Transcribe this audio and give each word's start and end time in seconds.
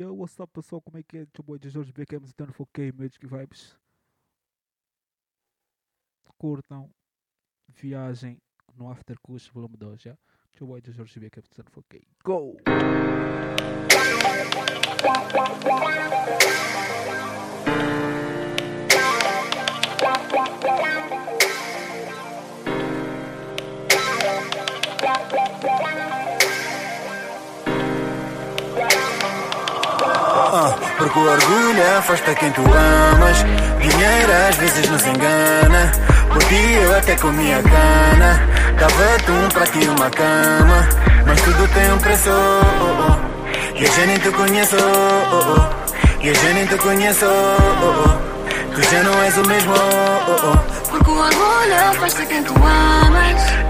Yo, 0.00 0.14
what's 0.14 0.38
up 0.38 0.48
pessoal, 0.52 0.80
como 0.80 0.96
é 0.96 1.02
que 1.02 1.18
é? 1.18 1.26
Teu 1.26 1.42
boy 1.42 1.58
de 1.58 1.68
Jorge 1.68 1.92
BKM 1.92 2.24
Zitano 2.24 2.52
Foquei, 2.52 2.92
Magic 2.92 3.26
Vibes. 3.26 3.76
Curtam, 6.38 6.88
viagem 7.66 8.40
no 8.76 8.88
After 8.88 9.18
Kush 9.20 9.48
volume 9.48 9.76
2, 9.76 10.00
já? 10.00 10.16
Teu 10.52 10.68
boy 10.68 10.80
de 10.80 10.92
Jorge 10.92 11.18
BKM 11.18 11.42
Zitano 11.42 11.70
Foquei. 11.72 12.06
Go! 12.22 12.56
Porque 30.98 31.18
o 31.18 31.22
orgulho 31.22 31.98
afasta 31.98 32.34
quem 32.34 32.50
tu 32.50 32.62
amas. 32.62 33.38
Dinheiro 33.80 34.32
às 34.48 34.56
vezes 34.56 34.90
nos 34.90 35.06
engana. 35.06 35.92
Por 36.32 36.42
ti 36.44 36.72
eu 36.82 36.96
até 36.96 37.14
comia 37.16 37.62
cana. 37.62 38.42
Dava-te 38.78 39.30
um 39.30 39.48
prato 39.48 39.78
e 39.78 39.88
uma 39.88 40.10
cama. 40.10 40.88
Mas 41.24 41.40
tudo 41.40 41.68
tem 41.68 41.92
um 41.92 41.98
preço. 41.98 42.30
Oh, 42.30 43.12
oh. 43.12 43.78
E 43.78 43.84
eu 43.84 43.92
já 43.92 44.06
nem 44.06 44.18
te 44.18 44.30
conheço. 44.30 44.76
Oh. 44.76 46.22
E 46.22 46.28
eu 46.28 46.34
já 46.34 46.52
nem 46.52 46.66
te 46.66 46.76
conheço. 46.76 47.26
Tu 48.74 48.82
já 48.82 49.02
não 49.04 49.22
és 49.22 49.36
o 49.36 49.46
mesmo. 49.46 49.74
Porque 50.90 51.10
o 51.10 51.18
orgulho 51.18 51.90
afasta 51.90 52.26
quem 52.26 52.42
tu 52.42 52.54
amas. 52.54 53.67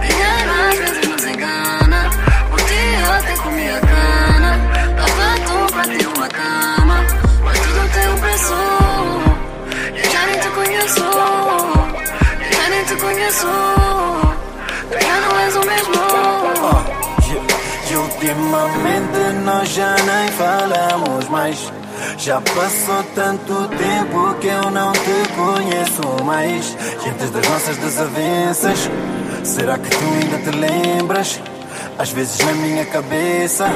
Conheço. 10.88 11.00
Já 12.50 12.68
nem 12.70 12.84
te 12.84 12.96
conheço. 12.96 13.46
Já 15.00 15.20
não 15.20 15.38
és 15.38 15.56
o 15.56 15.60
mesmo. 15.60 15.94
E 17.90 17.96
ultimamente 17.96 19.44
nós 19.44 19.68
já 19.68 19.94
nem 19.96 20.28
falamos 20.32 21.28
mais. 21.28 21.72
Já 22.16 22.40
passou 22.40 23.02
tanto 23.14 23.68
tempo 23.68 24.34
que 24.40 24.46
eu 24.46 24.70
não 24.70 24.92
te 24.92 25.28
conheço 25.34 26.24
mais. 26.24 26.76
E 27.04 27.08
antes 27.08 27.30
das 27.30 27.48
nossas 27.48 27.76
desavenças, 27.76 28.90
será 29.44 29.78
que 29.78 29.90
tu 29.90 30.04
ainda 30.04 30.38
te 30.38 30.56
lembras? 30.56 31.40
Às 31.98 32.10
vezes 32.10 32.38
na 32.38 32.52
minha 32.52 32.86
cabeça 32.86 33.66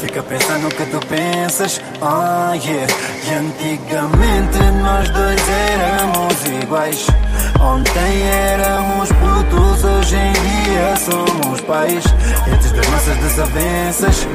Fica 0.00 0.22
pensando 0.22 0.66
o 0.66 0.70
que 0.70 0.84
tu 0.86 0.98
pensas. 1.06 1.80
Ah, 2.00 2.52
yeah. 2.54 2.92
E 3.26 3.34
antigamente 3.34 4.58
nós 4.82 5.08
dois 5.10 5.40
éramos 5.48 6.62
iguais. 6.62 7.06
Ontem 7.60 8.22
éramos 8.22 9.08
putos, 9.10 9.84
hoje 9.84 10.16
em 10.16 10.32
dia 10.32 10.96
somos 10.96 11.60
pais. 11.62 12.04
E 12.46 12.50
antes 12.50 12.72
das 12.72 12.88
nossas 12.88 13.16
desavenças 13.18 14.26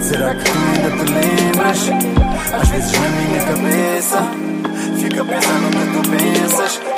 Será 0.00 0.34
que 0.34 0.44
tu 0.44 0.58
ainda 0.58 1.04
te 1.04 1.12
lembras? 1.12 1.90
Às 2.52 2.68
vezes 2.68 2.92
na 2.92 3.08
minha 3.08 3.44
cabeça 3.44 4.18
Fica 4.98 5.24
pensando 5.24 5.66
o 5.66 5.70
que 5.70 5.92
tu 5.92 6.10
pensas 6.10 6.93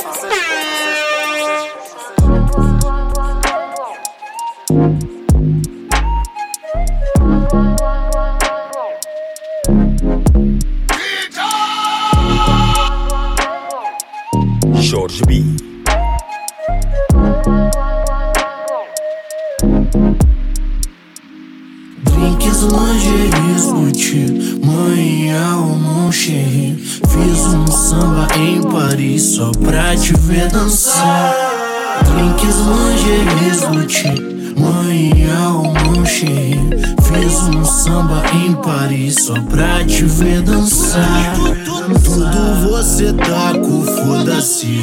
Só 39.18 39.34
pra 39.42 39.84
te 39.84 40.04
ver 40.04 40.42
dançar 40.42 41.34
Tudo 41.64 42.68
você 42.68 43.12
tá 43.12 43.52
com 43.58 43.82
foda-se 43.82 44.80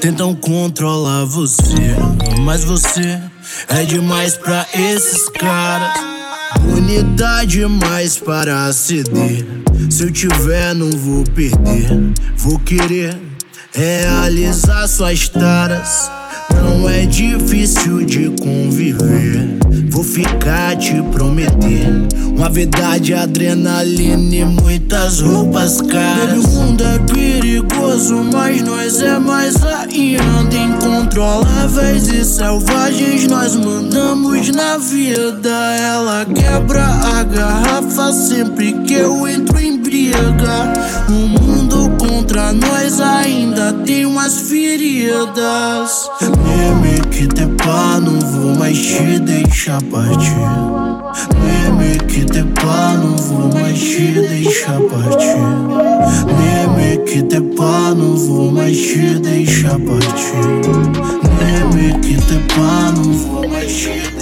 Tentam 0.00 0.34
controlar 0.34 1.24
você 1.24 1.96
Mas 2.40 2.64
você 2.64 3.20
é 3.68 3.84
demais 3.84 4.36
pra 4.36 4.66
esses 4.74 5.28
caras 5.30 6.12
Bonita 6.60 7.44
demais 7.44 8.18
para 8.18 8.72
ceder. 8.72 9.46
Se 9.90 10.04
eu 10.04 10.12
tiver, 10.12 10.74
não 10.74 10.90
vou 10.90 11.24
perder. 11.24 11.88
Vou 12.36 12.58
querer 12.58 13.18
realizar 13.72 14.86
suas 14.86 15.28
taras. 15.28 16.10
Não 16.50 16.88
é 16.88 17.06
difícil 17.06 18.04
de 18.04 18.30
conviver. 18.40 19.58
Vou 19.90 20.04
ficar 20.04 20.76
te 20.76 21.02
prometer. 21.12 22.08
Uma 22.36 22.48
verdade, 22.48 23.14
adrenalina 23.14 24.34
e 24.34 24.44
muitas 24.44 25.20
roupas 25.20 25.80
caras. 25.80 26.44
o 26.44 26.48
mundo 26.48 26.82
é 26.82 26.98
perigoso, 26.98 28.24
mas 28.32 28.62
nós 28.62 29.00
é 29.00 29.18
mais 29.18 29.62
ainda. 29.62 30.22
Incontroláveis 30.52 32.08
e 32.08 32.24
selvagens, 32.24 33.28
nós 33.28 33.54
mandamos 33.54 34.48
na 34.48 34.78
vida. 34.78 35.50
Ela 35.78 36.24
quebra 36.24 36.84
a 36.84 37.22
garrafa 37.22 38.12
sempre 38.12 38.72
que 38.72 38.94
eu 38.94 39.28
entro 39.28 39.60
em 39.60 39.78
briga. 39.78 40.72
O 41.08 41.12
mundo 41.12 41.61
contra 42.42 42.52
nós 42.52 43.00
ainda 43.00 43.72
tem 43.72 44.04
umas 44.04 44.36
feridas. 44.48 46.10
Meme 46.20 47.00
que 47.10 47.26
te 47.28 47.46
pá, 47.62 48.00
não 48.00 48.18
vou 48.18 48.56
mais 48.56 48.76
te 48.78 49.18
deixar 49.20 49.80
partir. 49.84 50.34
Meme 51.38 51.98
que 52.08 52.24
te 52.24 52.42
pá, 52.42 52.94
não 53.00 53.16
vou 53.16 53.52
mais 53.52 53.78
te 53.78 54.12
deixar 54.12 54.80
partir. 54.80 55.36
Meme 56.26 57.04
que 57.04 57.22
te 57.22 57.40
pá, 57.56 57.94
não 57.94 58.16
vou 58.16 58.50
mais 58.50 58.76
te 58.76 59.18
deixar 59.20 59.78
partir. 59.78 60.34
Meme 61.38 62.00
que 62.00 62.16
te 62.16 62.38
pá, 62.54 62.92
não 62.96 63.12
vou 63.12 63.48
mais 63.48 63.72
te 63.72 63.88
deixar 63.88 64.21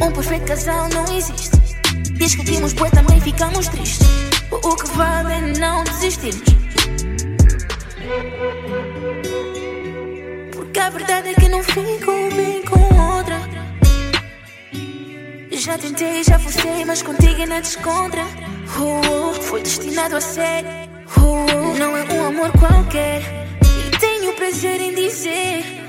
Um 0.00 0.10
perfeito 0.12 0.46
casal 0.46 0.88
não 0.88 1.04
existe. 1.16 1.50
Discutimos, 2.12 2.72
pois 2.72 2.90
também 2.90 3.20
ficamos 3.20 3.68
tristes. 3.68 4.06
O 4.50 4.74
que 4.74 4.88
vale 4.96 5.32
é 5.32 5.40
não 5.58 5.84
desistirmos. 5.84 6.42
Porque 10.52 10.80
a 10.80 10.90
verdade 10.90 11.28
é 11.28 11.34
que 11.34 11.48
não 11.48 11.62
fico 11.62 12.12
bem 12.34 12.62
com 12.64 13.16
outra. 13.16 13.40
Já 15.52 15.76
tentei, 15.76 16.24
já 16.24 16.38
forcei, 16.38 16.84
mas 16.84 17.02
contigo 17.02 17.46
na 17.46 17.60
descontra. 17.60 18.24
Oh, 18.78 19.30
oh, 19.30 19.34
foi 19.34 19.62
destinado 19.62 20.16
a 20.16 20.20
ser. 20.20 20.64
Oh, 21.18 21.44
oh, 21.44 21.78
não 21.78 21.96
é 21.96 22.04
um 22.04 22.26
amor 22.28 22.50
qualquer. 22.52 23.22
E 23.62 23.98
tenho 23.98 24.34
prazer 24.34 24.80
em 24.80 24.94
dizer. 24.94 25.79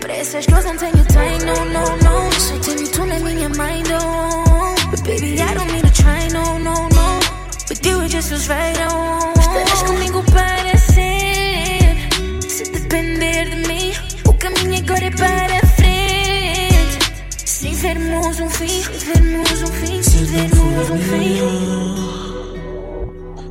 Para 0.00 0.16
essas 0.16 0.44
girls 0.46 0.66
não 0.66 0.76
tenho 0.76 1.04
time, 1.04 1.44
no, 1.44 1.54
no, 1.66 1.96
no. 1.96 2.32
Só 2.32 2.58
tenho 2.60 2.88
tu 2.88 3.04
na 3.04 3.18
minha 3.18 3.48
mind, 3.50 3.88
oh. 3.92 4.90
But 4.90 5.02
baby, 5.04 5.40
I 5.40 5.54
don't 5.54 5.70
need 5.70 5.84
to 5.84 5.92
try, 5.92 6.28
no, 6.32 6.58
no, 6.58 6.88
no. 6.88 7.20
With 7.68 7.84
you 7.84 8.00
it 8.02 8.08
just 8.10 8.30
feels 8.30 8.48
right, 8.48 8.78
oh. 8.90 9.38
Estarás 9.38 9.82
comigo 9.82 10.22
para 10.32 10.78
sempre. 10.78 12.48
Se 12.48 12.64
depender 12.72 13.50
de 13.50 13.68
mim, 13.68 13.92
o 14.26 14.32
caminho 14.34 14.82
agora 14.82 15.04
é 15.04 15.10
para 15.10 15.66
frente. 15.76 16.98
Sem 17.44 17.74
vermos 17.74 18.40
um 18.40 18.48
fim, 18.48 18.82
sem 18.82 18.98
vermos 18.98 19.62
um 19.62 19.66
fim, 19.66 20.02
sem 20.02 20.24
vermos 20.24 20.90
um 20.90 20.98
fim. 20.98 21.40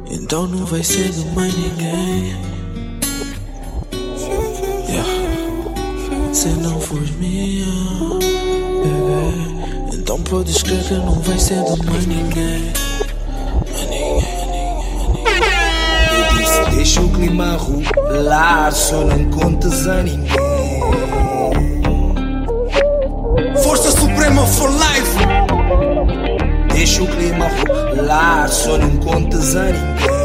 Então 0.10 0.48
não 0.48 0.66
vai 0.66 0.84
ser 0.84 1.10
de 1.10 1.26
mais 1.36 1.56
ninguém. 1.56 2.49
Se 6.40 6.48
não 6.48 6.80
fores 6.80 7.12
minha, 7.18 7.66
bebê. 8.82 9.98
Então 9.98 10.22
podes 10.22 10.64
crer 10.64 10.82
que 10.86 10.94
não 10.94 11.20
vai 11.20 11.38
ser 11.38 11.62
de 11.66 11.86
mais 11.86 12.06
ninguém. 12.06 12.72
Mais 13.70 13.90
ninguém, 13.90 14.22
mais 14.22 14.48
ninguém, 14.48 14.74
mais 15.26 15.36
ninguém. 15.36 16.16
Eu 16.16 16.38
disse 16.38 16.62
lar, 18.24 18.72
só 18.72 19.04
não 19.04 19.26
contes 19.32 19.86
a 19.86 20.02
ninguém. 20.02 20.32
Força 23.62 23.92
Suprema 23.92 24.46
for 24.46 24.70
Life. 24.70 25.18
Deixa 26.72 27.04
o 27.04 27.08
clima 27.08 27.48
rolar, 27.98 28.48
só 28.48 28.78
não 28.78 28.96
contes 28.96 29.58
a 29.58 29.66
ninguém. 29.66 30.19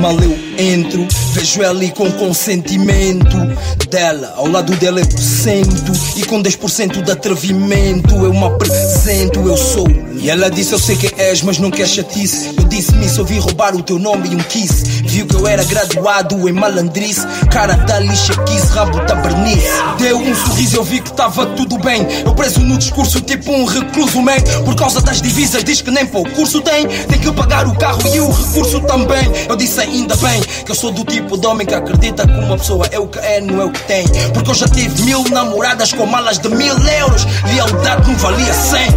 Mal 0.00 0.18
eu 0.18 0.36
entro, 0.58 1.06
vejo 1.34 1.62
ela 1.62 1.84
e 1.84 1.90
com 1.90 2.10
consentimento 2.12 3.36
dela, 3.90 4.32
ao 4.36 4.48
lado 4.48 4.74
dela 4.76 4.98
eu 4.98 5.10
sento 5.18 5.92
e 6.16 6.24
com 6.24 6.42
10% 6.42 7.02
de 7.02 7.12
atrevimento 7.12 8.14
eu 8.14 8.32
me 8.32 8.44
apresento, 8.44 9.40
eu 9.40 9.56
sou. 9.56 9.86
E 10.16 10.30
ela 10.30 10.50
disse: 10.50 10.72
Eu 10.72 10.78
sei 10.78 10.96
que 10.96 11.14
és, 11.20 11.42
mas 11.42 11.58
não 11.58 11.70
quer 11.70 11.86
chatice. 11.86 12.54
Eu 12.56 12.64
disse-me: 12.80 13.08
Só 13.08 13.22
vi 13.22 13.38
roubar 13.38 13.76
o 13.76 13.82
teu 13.82 13.98
nome 13.98 14.30
e 14.30 14.34
um 14.34 14.38
kiss. 14.38 15.02
Viu 15.04 15.26
que 15.26 15.36
eu 15.36 15.46
era 15.46 15.62
graduado 15.64 16.48
em 16.48 16.52
malandrice, 16.52 17.26
cara 17.50 17.74
da 17.74 17.98
lixa, 18.00 18.34
quis 18.44 18.70
rabo 18.70 18.98
da 19.00 19.14
bernice. 19.16 19.68
Deu 19.98 20.16
um 20.18 20.34
sorriso, 20.34 20.76
eu 20.76 20.84
vi 20.84 21.00
que 21.00 21.10
estava 21.10 21.46
tudo 21.46 21.78
bem. 21.78 22.06
Eu 22.24 22.34
preso 22.34 22.60
no 22.60 22.78
discurso, 22.78 23.20
tipo 23.20 23.52
um 23.52 23.66
recluso, 23.66 24.22
man. 24.22 24.40
Por 24.64 24.74
causa 24.74 25.00
das 25.02 25.20
divisas, 25.20 25.62
diz 25.62 25.82
que 25.82 25.90
nem 25.90 26.06
para 26.06 26.20
o 26.20 26.30
curso 26.30 26.60
tem. 26.62 26.86
Tem 26.86 27.18
que 27.18 27.30
pagar 27.32 27.66
o 27.66 27.76
carro 27.76 28.00
e 28.14 28.20
o 28.20 28.30
recurso 28.30 28.80
também. 28.80 29.30
Eu 29.48 29.56
disse 29.56 29.80
ainda 29.80 30.16
bem 30.16 30.40
que 30.64 30.70
eu 30.70 30.74
sou 30.74 30.90
do 30.90 31.04
tipo 31.04 31.36
de 31.36 31.46
homem 31.46 31.66
que 31.66 31.74
acredita 31.74 32.26
que 32.26 32.32
uma 32.32 32.56
pessoa 32.56 32.86
é 32.90 32.98
o 32.98 33.06
que 33.06 33.18
é, 33.18 33.40
não 33.40 33.60
é 33.60 33.64
o 33.64 33.70
que 33.70 33.82
tem. 33.82 34.06
Porque 34.32 34.50
eu 34.50 34.54
já 34.54 34.68
tive 34.68 35.02
mil 35.02 35.22
namoradas 35.30 35.92
com 35.92 36.06
malas 36.06 36.38
de 36.38 36.48
mil 36.48 36.76
euros. 36.78 37.26
Lealdade 37.44 38.08
não 38.08 38.16
valia 38.16 38.54
cem. 38.54 38.90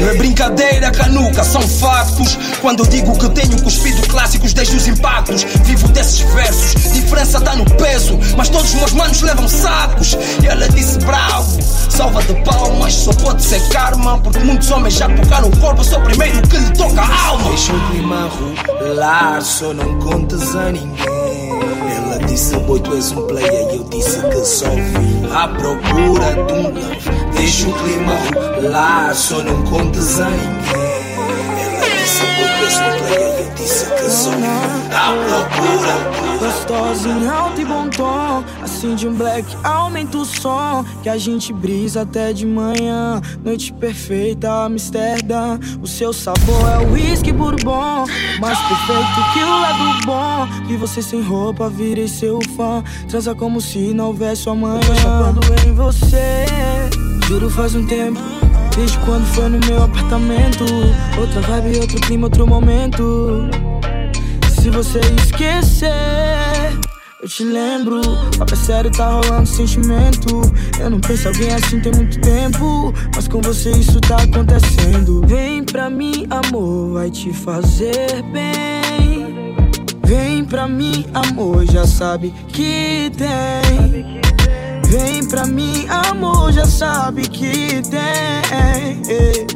Não 0.00 0.08
é 0.08 0.14
brincadeira, 0.14 0.90
canuca, 0.90 1.42
são 1.44 1.60
factos. 1.80 2.38
Quando 2.60 2.84
eu 2.84 2.86
digo 2.86 3.18
que 3.18 3.28
tenho 3.30 3.60
cuspido 3.62 4.06
clássicos 4.08 4.52
desde 4.52 4.76
os 4.76 4.86
impactos, 4.86 5.44
vivo 5.64 5.88
desses 5.88 6.20
versos. 6.20 6.92
Diferença 6.92 7.40
tá 7.40 7.56
no 7.56 7.64
peso, 7.64 8.18
mas 8.36 8.48
todos 8.48 8.68
os 8.68 8.74
meus 8.74 8.92
manos 8.92 9.20
levam 9.22 9.48
sacos. 9.48 10.16
E 10.42 10.46
ela 10.46 10.68
disse 10.68 10.98
bravo, 10.98 11.58
salva 11.88 12.22
de 12.22 12.34
palmas, 12.44 12.92
só 12.94 13.12
pode 13.14 13.42
ser 13.42 13.60
karma. 13.68 14.18
Porque 14.18 14.38
muitos 14.40 14.70
homens 14.70 14.94
já 14.94 15.08
tocaram 15.08 15.48
o 15.48 15.56
corpo, 15.56 15.80
eu 15.80 15.84
sou 15.84 15.98
o 15.98 16.02
primeiro 16.02 16.46
que 16.46 16.56
lhe 16.56 16.70
toca 16.72 17.00
a 17.00 17.26
alma. 17.28 17.48
Deixa 17.48 17.72
o 17.72 17.90
clima 17.90 18.30
rolar, 18.80 19.42
só 19.42 19.72
não 19.72 19.98
contes 19.98 20.54
a 20.54 20.70
ninguém. 20.70 21.50
Ela 21.96 22.18
disse, 22.26 22.56
boy, 22.58 22.80
tu 22.80 22.94
és 22.94 23.10
um 23.12 23.26
player. 23.26 23.72
E 23.72 23.76
eu 23.76 23.84
disse 23.84 24.20
que 24.20 24.44
só 24.44 24.68
vim 24.68 25.28
à 25.34 25.48
procura 25.48 26.34
de 26.46 26.52
um. 26.52 27.30
Deixa 27.34 27.68
o 27.68 27.72
clima 27.72 28.12
rolar, 28.60 29.14
só 29.14 29.42
não 29.42 29.62
contes 29.64 30.20
a 30.20 30.28
ninguém. 30.28 30.89
Um 32.60 33.06
player. 33.06 33.40
Eu 33.40 33.54
disse 33.54 33.84
que 33.86 34.36
vim 34.36 34.44
à 34.94 35.12
procura 35.28 36.20
Gostosa 36.38 37.08
em 37.08 37.28
alto 37.28 37.60
e 37.60 37.64
bom 37.64 37.88
tom 37.88 38.44
Acende 38.62 39.08
um 39.08 39.14
black, 39.14 39.46
aumenta 39.62 40.18
o 40.18 40.24
som. 40.24 40.84
Que 41.02 41.08
a 41.08 41.16
gente 41.16 41.52
brisa 41.52 42.02
até 42.02 42.32
de 42.32 42.46
manhã 42.46 43.20
Noite 43.44 43.72
perfeita, 43.72 44.64
Amsterdã. 44.64 45.58
O 45.82 45.86
seu 45.86 46.12
sabor 46.12 46.68
é 46.68 46.78
o 46.78 46.92
whisky 46.92 47.32
bourbon 47.32 48.04
Mais 48.40 48.58
perfeito 48.58 49.32
que 49.32 49.42
o 49.42 49.60
lado 49.60 50.06
bom. 50.06 50.66
Vi 50.66 50.76
você 50.76 51.02
sem 51.02 51.22
roupa, 51.22 51.68
virei 51.68 52.08
seu 52.08 52.38
fã 52.56 52.82
Transa 53.08 53.34
como 53.34 53.60
se 53.60 53.92
não 53.94 54.08
houvesse 54.08 54.48
amanhã. 54.48 54.80
Tô 54.80 54.94
chapando 54.94 55.40
em 55.66 55.74
você 55.74 56.44
Juro 57.26 57.50
faz 57.50 57.74
um 57.74 57.86
tempo 57.86 58.20
Desde 58.76 58.98
quando 58.98 59.26
foi 59.34 59.48
no 59.48 59.58
meu 59.66 59.82
apartamento 59.82 60.64
Outra 61.18 61.40
vibe, 61.40 61.78
outro 61.80 62.00
clima, 62.00 62.26
outro 62.26 62.46
momento 62.46 63.48
se 64.60 64.68
você 64.68 65.00
esquecer, 65.16 65.88
eu 67.22 67.26
te 67.26 67.42
lembro. 67.44 68.02
Papo 68.36 68.52
é 68.52 68.56
sério, 68.56 68.90
tá 68.90 69.08
rolando 69.08 69.46
sentimento. 69.46 70.42
Eu 70.78 70.90
não 70.90 71.00
penso 71.00 71.28
alguém 71.28 71.54
assim 71.54 71.80
tem 71.80 71.92
muito 71.92 72.20
tempo. 72.20 72.92
Mas 73.16 73.26
com 73.26 73.40
você 73.40 73.70
isso 73.70 73.98
tá 74.00 74.16
acontecendo. 74.16 75.22
Vem 75.26 75.64
pra 75.64 75.88
mim, 75.88 76.26
amor, 76.28 76.92
vai 76.92 77.10
te 77.10 77.32
fazer 77.32 78.22
bem. 78.32 79.56
Vem 80.04 80.44
pra 80.44 80.68
mim, 80.68 81.06
amor, 81.14 81.64
já 81.64 81.86
sabe 81.86 82.34
que 82.48 83.10
tem. 83.16 84.20
Vem 84.90 85.24
pra 85.24 85.46
mim, 85.46 85.86
amor, 85.88 86.52
já 86.52 86.66
sabe 86.66 87.22
que 87.22 87.80
tem. 87.88 89.46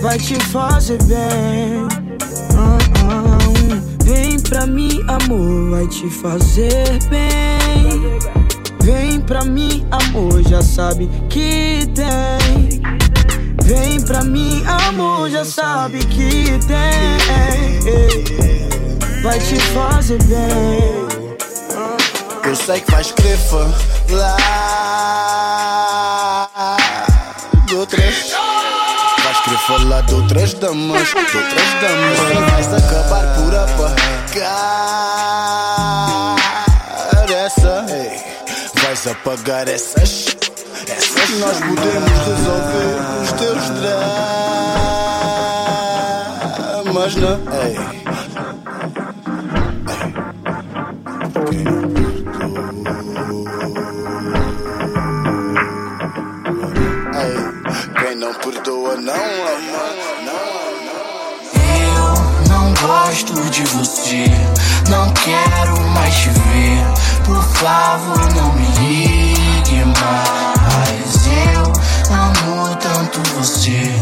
Vai 0.00 0.18
te 0.18 0.38
fazer 0.52 1.02
bem. 1.02 1.88
Vem 4.04 4.38
pra 4.38 4.64
mim, 4.64 5.02
amor, 5.08 5.70
vai 5.70 5.88
te 5.88 6.08
fazer 6.08 6.96
bem. 7.10 8.20
Vem 8.82 9.20
pra 9.20 9.44
mim, 9.44 9.84
amor, 9.90 10.40
já 10.44 10.62
sabe 10.62 11.10
que 11.28 11.88
tem. 11.92 12.80
Vem 13.64 14.00
pra 14.00 14.22
mim, 14.22 14.62
amor, 14.64 15.28
já 15.28 15.44
sabe 15.44 15.98
que 16.06 16.56
tem. 16.68 17.18
Vai 19.24 19.40
te 19.40 19.56
fazer 19.72 20.22
bem. 20.22 21.05
Eu 22.46 22.54
sei 22.54 22.80
que 22.80 22.90
vais 22.92 23.12
querer 23.12 23.38
falar 23.38 24.36
de 27.66 27.74
outras 27.74 28.36
Queria 29.46 29.60
falar 29.60 30.02
de 30.02 30.14
outras 30.14 30.54
damas, 30.54 31.08
de 31.08 31.16
outras 31.16 31.72
damas. 31.80 32.18
E 32.18 32.34
vais 32.50 32.66
acabar 32.74 33.24
por 33.36 33.54
apagar 33.54 34.66
essa. 37.30 37.86
Ei, 37.88 38.10
vais 38.82 39.06
apagar 39.06 39.68
essas. 39.68 40.36
Essas 40.88 41.30
nós 41.38 41.60
podemos 41.60 42.10
resolver 42.26 42.96
os 43.22 43.30
teus 43.34 43.70
dramas, 46.82 47.14
não? 47.14 47.38
Ei. 47.62 47.76
Ei. 51.52 51.95
Não 58.66 58.86
ama, 58.86 59.12
Eu 61.86 62.48
não 62.48 62.74
gosto 62.74 63.34
de 63.50 63.62
você, 63.62 64.24
não 64.88 65.12
quero 65.12 65.80
mais 65.90 66.14
te 66.14 66.30
ver. 66.30 66.84
Por 67.24 67.40
favor, 67.42 68.18
não 68.34 68.52
me 68.54 68.66
ligue 68.80 69.84
mais. 69.84 71.26
Eu 71.54 71.72
amo 72.12 72.76
tanto 72.76 73.20
você, 73.36 73.94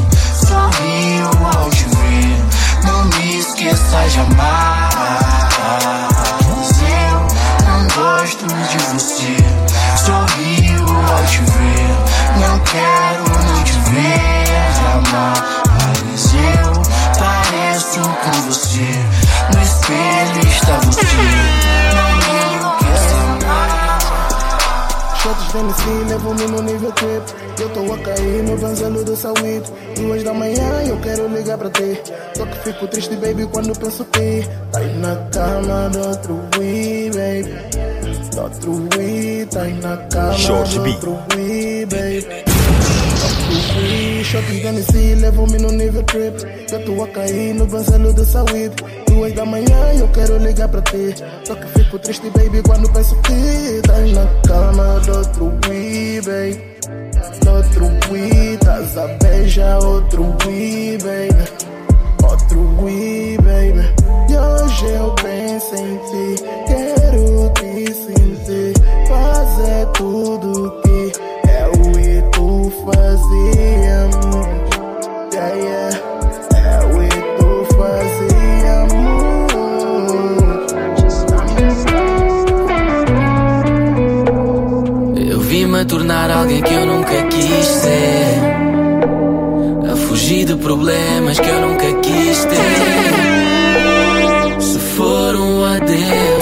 sorrio 0.47 1.29
ao 1.55 1.71
te 1.71 1.85
ver. 1.85 2.87
Não 2.87 3.05
me 3.05 3.39
esqueça 3.41 4.09
jamais. 4.09 5.54
Do 29.15 29.17
Sawit. 29.17 29.73
Duas 29.97 30.23
da 30.23 30.35
manhã 30.35 30.83
eu 30.87 30.99
quero 31.01 31.29
ligar 31.29 31.57
pra 31.57 31.71
ti. 31.71 32.01
Só 32.37 32.45
que 32.47 32.59
fico 32.59 32.87
triste, 32.89 33.17
baby, 33.17 33.47
quando 33.47 33.79
penso 33.79 34.05
que 34.07 34.47
tá 34.73 34.81
na 34.81 35.17
cama 35.31 35.89
do 35.91 36.09
outro 36.09 36.41
we, 36.59 37.11
baby. 37.11 37.55
Outro 38.37 38.89
Wii, 38.97 39.47
tá 39.47 39.65
na 39.65 39.97
cama 40.09 40.33
Jorge 40.35 40.79
B. 40.81 40.91
Outro 40.91 41.19
Wii, 41.37 41.87
baby 41.87 42.54
Shot 44.25 44.43
de 44.51 44.67
MC 44.67 45.15
Levam-me 45.17 45.59
no 45.59 45.71
nível 45.71 46.03
trip. 46.05 46.35
Eu 46.73 46.85
tô 46.85 47.03
a 47.05 47.09
cair 47.09 47.55
no 47.55 47.67
vanzelo 47.67 48.13
de 48.13 48.25
saúde 48.25 48.73
Duas 49.07 49.33
da 49.35 49.45
manhã 49.45 49.93
eu 49.97 50.09
quero 50.09 50.39
ligar 50.39 50.69
pra 50.69 50.83
ti. 50.83 51.15
Só 51.45 51.55
que 51.55 51.67
fico 51.79 51.99
triste, 52.01 52.29
baby, 52.31 52.63
quando 52.63 52.91
penso 52.93 53.15
que 53.23 53.81
Tá 53.87 53.95
aí 53.95 54.13
na 54.13 54.27
cama 54.47 55.01
do 55.01 55.19
outro 55.19 55.53
Wii, 55.69 56.21
baby 56.23 56.61
Do 57.43 57.51
outro 57.51 58.13
Wii, 58.13 58.57
tás 58.59 58.99
a 58.99 59.07
beijar 59.23 59.79
outro 59.85 60.37
Wii, 60.47 60.99
baby 60.99 61.45
Outro 62.25 62.83
Wii, 62.83 63.39
baby 63.39 63.87
E 64.31 64.37
hoje 64.37 64.87
eu 64.87 65.15
penso 65.23 65.75
em 65.77 65.99
ti. 65.99 66.43
Quero 66.67 67.51
te 67.55 67.93
sentir 67.93 68.75
Fazer 69.07 69.87
tudo 69.93 70.81
que 70.83 70.84
fazíamos 72.85 74.47
Yeah, 75.33 75.55
yeah 75.55 75.93
Eu 76.83 77.03
e 77.03 77.09
tu 77.09 77.51
fazíamos 77.77 78.35
Eu 85.31 85.41
vi-me 85.41 85.81
a 85.81 85.85
tornar 85.85 86.31
alguém 86.31 86.63
que 86.63 86.75
eu 86.75 86.87
nunca 86.87 87.23
quis 87.25 87.67
ser. 87.67 88.41
A 89.93 89.97
fugir 89.97 90.45
de 90.45 90.55
problemas 90.57 91.39
que 91.39 91.49
eu 91.49 91.61
nunca 91.61 91.93
quis 92.01 92.45
ter. 92.45 93.15
Se 94.61 94.79
for 94.79 95.35
um 95.37 95.65
adeus, 95.65 96.34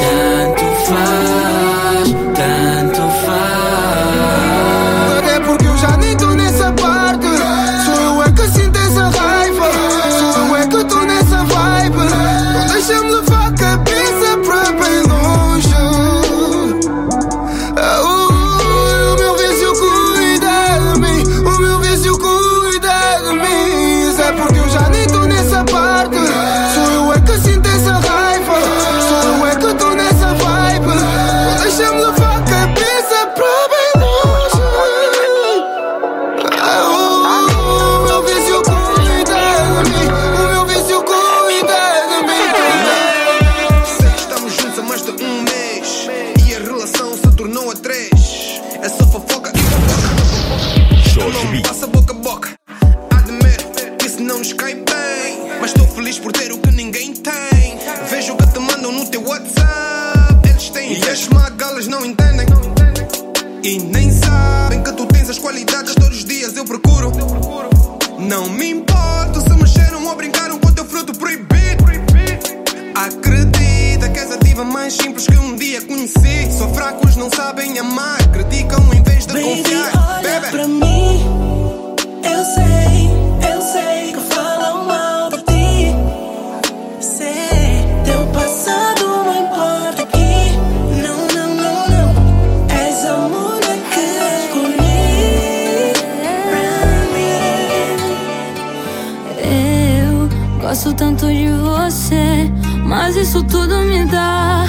gosto 100.72 100.94
tanto 100.94 101.26
de 101.26 101.48
você, 101.50 102.50
mas 102.86 103.14
isso 103.14 103.44
tudo 103.44 103.76
me 103.82 104.06
dá 104.06 104.64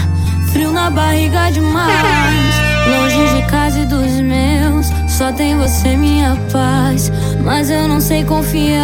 frio 0.52 0.70
na 0.70 0.90
barriga 0.90 1.50
demais. 1.50 2.56
Longe 2.86 3.36
de 3.36 3.48
casa 3.50 3.80
e 3.80 3.86
dos 3.86 4.12
meus, 4.20 4.88
só 5.08 5.32
tem 5.32 5.56
você, 5.56 5.96
minha 5.96 6.38
paz. 6.52 7.10
Mas 7.42 7.70
eu 7.70 7.88
não 7.88 8.02
sei 8.02 8.26
confiar 8.26 8.82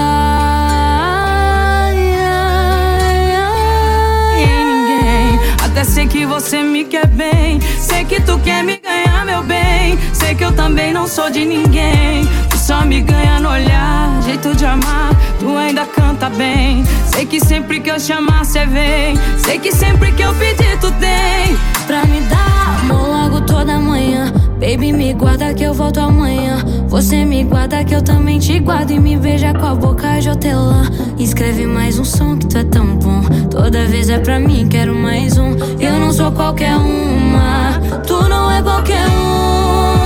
em 4.38 4.66
ninguém. 4.66 5.40
Até 5.62 5.84
sei 5.84 6.08
que 6.08 6.26
você 6.26 6.64
me 6.64 6.86
quer 6.86 7.08
bem. 7.08 7.60
Sei 7.78 8.06
que 8.06 8.22
tu 8.22 8.40
quer 8.40 8.64
me 8.64 8.78
ganhar, 8.78 9.26
meu 9.26 9.44
bem. 9.44 10.00
Sei 10.14 10.36
que 10.36 10.46
eu 10.46 10.54
também 10.54 10.94
não 10.94 11.06
sou 11.06 11.30
de 11.30 11.44
ninguém. 11.44 12.26
Tu 12.50 12.58
só 12.58 12.86
me 12.86 13.02
ganha 13.02 13.42
no 13.42 13.50
olhar, 13.50 14.22
jeito 14.24 14.56
de 14.56 14.66
amar. 14.66 15.10
Tu 15.38 15.58
ainda 15.58 15.86
canta 15.86 16.30
bem. 16.30 16.86
Sei 17.20 17.26
que 17.26 17.40
sempre 17.42 17.82
que 17.82 17.92
eu 17.92 18.00
chamar, 18.00 18.46
cê 18.46 18.66
vem. 18.66 19.14
Sei 19.40 19.60
que 19.60 19.74
sempre 19.74 20.10
que 20.14 20.22
eu 20.22 20.34
pedir, 20.36 20.80
tu 20.80 20.90
tem. 20.92 21.54
pra 21.86 22.06
me 22.06 22.22
dar 22.22 22.80
amor 22.80 23.10
logo 23.10 23.42
toda 23.42 23.78
manhã. 23.78 24.32
Baby, 24.54 24.94
me 24.94 25.14
guarda 25.14 25.54
que 25.54 25.64
eu 25.64 25.74
volto 25.74 26.00
amanhã. 26.00 26.64
Você 26.88 27.26
me 27.26 27.44
guarda 27.44 27.84
que 27.84 27.94
eu 27.94 28.02
também 28.02 28.40
te 28.40 28.58
guardo. 28.60 28.92
E 28.92 29.00
me 29.02 29.18
beija 29.18 29.54
com 29.54 29.66
a 29.66 29.76
boca 29.76 30.18
de 30.22 30.30
hortelã. 30.30 30.90
Escreve 31.18 31.66
mais 31.66 32.00
um 32.00 32.06
som 32.06 32.38
que 32.38 32.48
tu 32.48 32.58
é 32.58 32.64
tão 32.64 32.96
bom. 32.96 33.22
Toda 33.52 33.84
vez 33.84 34.10
é 34.10 34.20
pra 34.20 34.40
mim, 34.40 34.70
quero 34.70 34.96
mais 34.96 35.38
um. 35.38 35.58
Eu 35.78 36.00
não 36.00 36.14
sou 36.14 36.32
qualquer 36.32 36.78
uma. 36.78 37.82
Tu 38.08 38.30
não 38.30 38.50
é 38.50 38.62
qualquer 38.62 39.06
um. 39.10 40.00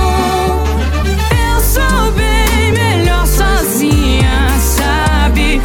Eu 1.30 1.60
sou 1.60 2.10
bem 2.16 2.72
melhor 2.72 3.24
sozinha, 3.24 4.48
sabe? 4.58 5.60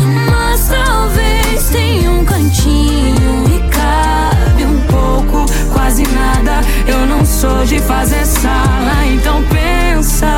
Mas 1.59 1.67
tenha 1.71 2.09
um 2.09 2.23
cantinho 2.23 3.43
e 3.53 3.59
cabe 3.67 4.63
um 4.63 4.79
pouco, 4.87 5.45
quase 5.73 6.03
nada. 6.07 6.61
Eu 6.87 7.05
não 7.05 7.25
sou 7.25 7.65
de 7.65 7.79
fazer 7.79 8.25
sala, 8.25 9.05
então 9.05 9.43
pensa, 9.43 10.37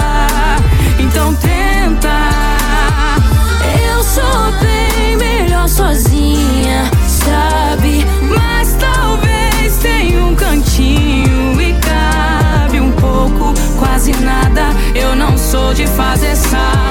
então 0.97 1.31
tenta. 1.35 2.09
Eu 3.87 4.03
sou 4.03 4.51
bem 4.63 5.15
melhor 5.15 5.69
sozinha, 5.69 6.89
sabe? 7.07 8.03
Mas 8.27 8.75
talvez 8.79 9.77
tenha 9.77 10.25
um 10.25 10.33
cantinho 10.33 11.61
e 11.61 11.73
cabe 11.73 12.79
um 12.79 12.91
pouco, 12.93 13.53
quase 13.77 14.11
nada. 14.23 14.71
Eu 14.95 15.15
não 15.15 15.37
sou 15.37 15.71
de 15.71 15.85
fazer 15.85 16.35
sala, 16.35 16.90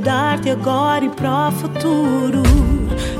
dar-te 0.00 0.50
agora 0.50 1.04
e 1.04 1.08
para 1.10 1.48
o 1.48 1.52
futuro. 1.52 2.42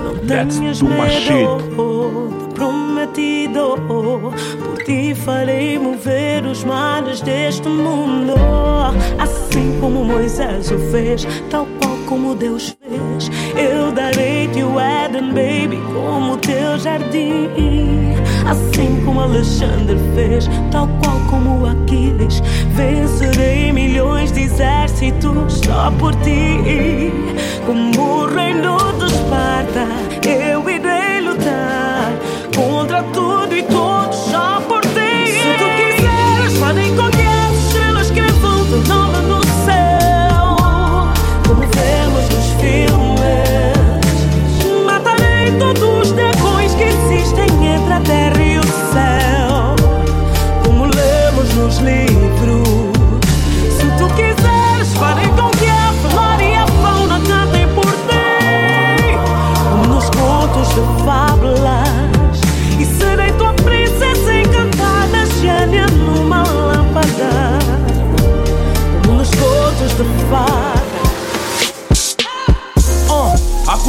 Não 0.02 0.16
That's 0.26 0.58
tenhas 0.58 0.82
medo, 0.82 1.58
tá 1.70 2.54
prometido. 2.54 3.76
Por 3.87 4.84
ti 4.84 5.14
farei 5.14 5.78
mover 5.78 6.44
os 6.44 6.64
mares 6.64 7.20
deste 7.20 7.68
mundo. 7.68 8.34
Assim 9.18 9.78
como 9.80 10.04
Moisés 10.04 10.70
o 10.70 10.78
fez, 10.90 11.26
tal 11.50 11.66
qual 11.80 11.96
como 12.06 12.34
Deus 12.34 12.76
fez. 12.80 13.30
Eu 13.56 13.92
darei-te 13.92 14.62
o 14.62 14.78
Éden, 14.80 15.28
baby, 15.28 15.80
como 15.92 16.37
teu 16.38 16.78
jardim. 16.78 17.49
Assim 18.50 19.00
como 19.04 19.21
Alexandre 19.21 19.97
fez, 20.14 20.49
tal 20.73 20.88
qual 21.00 21.21
como 21.30 21.66
Aquiles. 21.66 22.42
Vencerei 22.75 23.73
milhões 23.73 24.33
de 24.33 24.42
exércitos 24.42 25.61
só 25.64 25.92
por 25.92 26.12
ti. 26.16 27.12
Como 27.64 28.23
o 28.23 28.26
reino 28.26 28.76
de 28.99 29.07
Esparta, 29.07 29.87
eu 30.26 30.69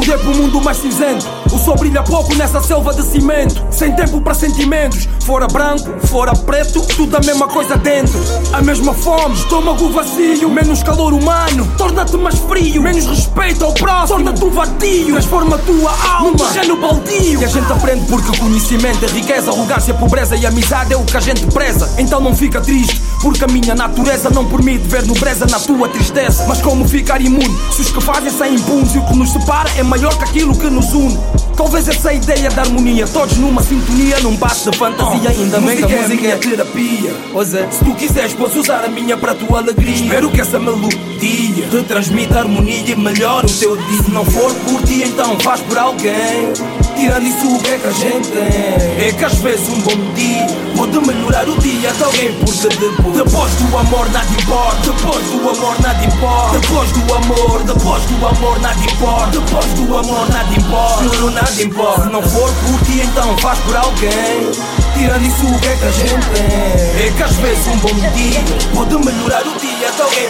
Acordei 0.02 0.18
pro 0.18 0.36
mundo 0.36 0.60
mais 0.62 0.78
cinzento. 0.78 1.51
Sol 1.64 1.76
brilha 1.76 2.02
pouco 2.02 2.34
nessa 2.36 2.60
selva 2.60 2.92
de 2.92 3.04
cimento. 3.04 3.64
Sem 3.70 3.96
tempo 3.96 4.20
para 4.20 4.34
sentimentos. 4.34 5.08
Fora 5.24 5.46
branco, 5.46 6.08
fora 6.08 6.34
preto, 6.34 6.82
tudo 6.82 7.16
a 7.16 7.20
mesma 7.20 7.48
coisa 7.48 7.78
dentro. 7.78 8.20
A 8.52 8.62
mesma 8.64 8.96
fome, 8.96 9.36
estômago 9.36 9.90
vazio, 9.90 10.50
menos 10.50 10.82
calor 10.82 11.14
humano. 11.14 11.72
Torna-te 11.78 12.18
mais 12.18 12.40
frio, 12.40 12.82
menos 12.82 13.06
respeito 13.06 13.64
ao 13.64 13.74
próximo. 13.74 14.08
Torna-te 14.08 14.44
um 14.44 14.50
vadio, 14.50 15.14
transforma 15.14 15.56
a 15.56 15.60
tua 15.60 15.92
alma 16.16 16.32
num 16.32 16.36
terreno 16.36 16.78
baldio. 16.78 17.42
E 17.42 17.46
a 17.46 17.48
gente 17.48 17.72
aprende 17.72 18.06
porque 18.08 18.38
conhecimento 18.40 19.06
é 19.06 19.08
riqueza, 19.10 19.52
arrogância, 19.52 19.94
pobreza 19.94 20.36
e 20.36 20.46
amizade 20.46 20.94
é 20.94 20.98
o 20.98 21.04
que 21.04 21.18
a 21.18 21.20
gente 21.20 21.46
preza. 21.48 21.94
Então 22.00 22.20
não 22.20 22.36
fica 22.36 22.60
triste, 22.60 23.02
porque 23.22 23.44
a 23.44 23.48
minha 23.48 23.76
natureza 23.76 24.30
não 24.30 24.46
permite 24.46 24.88
ver 24.88 25.06
nobreza 25.06 25.46
na 25.46 25.60
tua 25.60 25.88
tristeza. 25.90 26.46
Mas 26.48 26.62
como 26.62 26.88
ficar 26.88 27.22
imune 27.22 27.56
se 27.72 27.82
os 27.82 27.92
que 27.92 28.02
fazem 28.02 28.32
saem 28.32 28.56
impunes 28.56 28.96
e 28.96 28.98
o 28.98 29.06
que 29.06 29.16
nos 29.16 29.32
separa 29.32 29.70
é 29.78 29.84
maior 29.84 30.18
que 30.18 30.24
aquilo 30.24 30.58
que 30.58 30.70
nos 30.70 30.92
une? 30.94 31.20
Talvez 31.62 31.88
essa 31.88 32.12
ideia 32.12 32.50
da 32.50 32.64
harmonia, 32.64 33.08
todos 33.08 33.38
numa 33.38 33.62
sintonia, 33.62 34.20
num 34.22 34.36
bate 34.36 34.68
de 34.68 34.76
fantasia. 34.76 35.30
Ainda 35.30 35.60
bem 35.60 35.78
que 35.78 35.84
a 35.84 36.02
música 36.02 36.28
é 36.28 36.36
terapia. 36.36 37.16
Pois 37.32 37.54
é, 37.54 37.70
se 37.70 37.86
tu 37.86 37.94
quiseres, 37.94 38.34
podes 38.34 38.56
usar 38.56 38.84
a 38.84 38.88
minha 38.88 39.16
para 39.16 39.34
a 39.34 39.36
tua 39.36 39.60
alegria. 39.60 39.94
Espero 39.94 40.32
que 40.32 40.42
essa 40.42 40.60
melodia 40.60 41.68
te 41.70 41.84
transmita 41.84 42.40
harmonia 42.40 42.84
e 42.84 42.96
melhore 42.96 43.46
o 43.46 43.60
teu 43.60 43.78
dia. 43.78 44.04
Se 44.04 44.10
não 44.10 44.26
for 44.26 44.52
por 44.52 44.82
ti, 44.82 45.04
então 45.04 45.40
faz 45.40 45.62
por 45.62 45.78
alguém. 45.78 46.52
Tirando 46.96 47.28
isso, 47.28 47.56
o 47.56 47.60
que 47.60 47.70
é 47.70 47.78
que 47.78 47.88
a 47.88 47.92
gente 47.92 48.28
tem? 48.30 49.08
É 49.08 49.14
que 49.16 49.24
às 49.24 49.36
vezes 49.36 49.70
um 49.70 49.82
bom 49.82 50.14
dia 50.16 50.48
pode 50.76 51.00
melhorar 51.00 51.48
o 51.48 51.58
dia 51.60 51.92
de 51.92 52.04
alguém, 52.04 52.34
porque 52.40 52.68
depois, 52.70 53.16
depois 53.16 53.54
do 53.54 53.78
amor 53.78 54.10
nada 54.12 54.28
importa. 54.32 54.82
Depois 54.82 55.26
do 55.28 55.50
amor 55.50 55.82
nada 55.82 56.06
importa. 56.06 56.60
Depois 56.60 56.92
do 56.92 57.14
amor, 57.14 57.64
depois 57.64 58.04
do 58.04 58.28
amor 58.28 58.60
nada 58.62 58.80
importa. 58.80 59.40
Depois 59.40 59.66
do 59.74 59.98
amor 59.98 60.30
nada 60.30 60.54
importa. 60.56 61.04
Nada 61.52 61.64
importa. 61.64 62.06
Não 62.06 62.22
for 62.24 62.52
por 62.54 62.86
ti, 62.86 63.02
então 63.02 63.38
faz 63.38 63.60
por 63.60 63.76
alguém. 63.76 64.52
Tirando 64.98 65.26
isso, 65.26 65.46
o 65.46 65.60
que 65.60 65.68
é 65.68 65.76
que 65.76 65.86
a 65.86 65.92
gente 65.92 66.30
tem? 66.30 67.08
É 67.08 67.14
que 67.16 67.24
às 67.24 67.36
vezes 67.38 67.68
um 67.68 67.78
bom 67.78 67.94
dia 67.94 68.42
pode 68.74 68.96
melhorar 69.06 69.46
o 69.46 69.60
dia 69.60 69.92
de 69.92 70.02
alguém. 70.02 70.30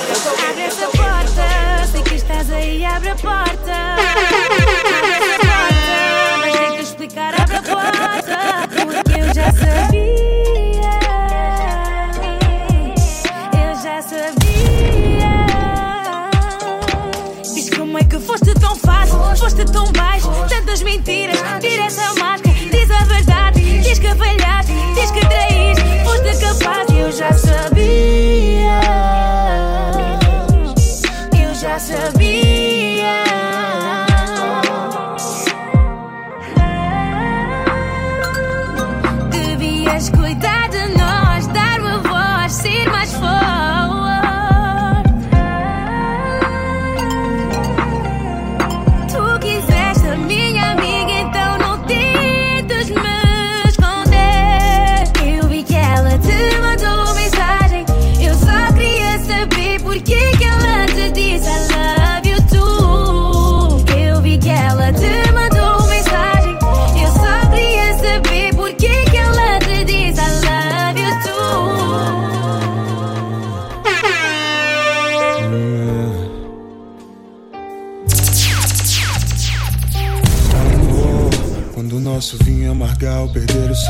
Abre 0.49 0.61
essa 0.61 0.87
porta, 0.87 1.87
sei 1.91 2.01
que 2.01 2.15
estás 2.15 2.51
aí, 2.51 2.85
abre 2.85 3.09
a 3.09 3.15
porta. 3.15 3.71
Abre 4.97 5.11
essa 5.11 5.37
porta, 5.39 6.39
vais 6.39 6.53
ter 6.53 6.71
que 6.75 6.81
explicar, 6.81 7.41
abre 7.41 7.55
a 7.57 7.61
porta. 7.61 8.37
Porque 8.85 9.19
eu 9.19 9.33
já 9.33 9.51
sabia. 9.51 10.30
Foste 18.21 18.53
tão 18.53 18.75
fácil, 18.75 19.17
foste 19.35 19.65
tão 19.65 19.91
baixo. 19.91 20.29
Tantas 20.47 20.81
mentiras, 20.81 21.39
tira 21.59 21.83
essa 21.83 22.13
máscara, 22.15 22.55
diz 22.71 22.91
a 22.91 23.03
verdade. 23.05 23.81
Diz 23.81 23.99
que 23.99 24.07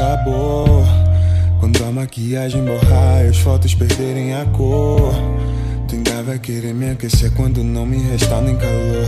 sabor. 0.02 0.84
Quando 1.60 1.84
a 1.84 1.92
maquiagem 1.92 2.66
borrar 2.66 3.24
e 3.24 3.30
as 3.30 3.38
fotos 3.38 3.76
perderem 3.76 4.34
a 4.34 4.46
cor. 4.46 5.14
Tu 5.88 5.96
ainda 5.96 6.24
vai 6.24 6.40
querer 6.40 6.74
me 6.74 6.90
aquecer 6.90 7.32
quando 7.34 7.64
não 7.64 7.86
me 7.86 7.98
restar 7.98 8.42
nem 8.42 8.56
calor. 8.58 9.08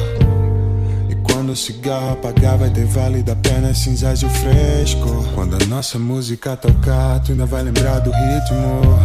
E 1.09 1.15
quando 1.15 1.51
o 1.51 1.55
cigarro 1.55 2.11
apagar, 2.11 2.59
vai 2.59 2.69
ter 2.69 2.85
válido 2.85 3.31
apenas 3.31 3.79
cinzas 3.79 4.21
e 4.21 4.25
o 4.25 4.29
fresco. 4.29 5.25
Quando 5.33 5.55
a 5.55 5.65
nossa 5.65 5.97
música 5.97 6.55
tocar, 6.55 7.19
tu 7.21 7.31
ainda 7.31 7.47
vai 7.47 7.63
lembrar 7.63 7.99
do 7.99 8.11
ritmo. 8.11 8.99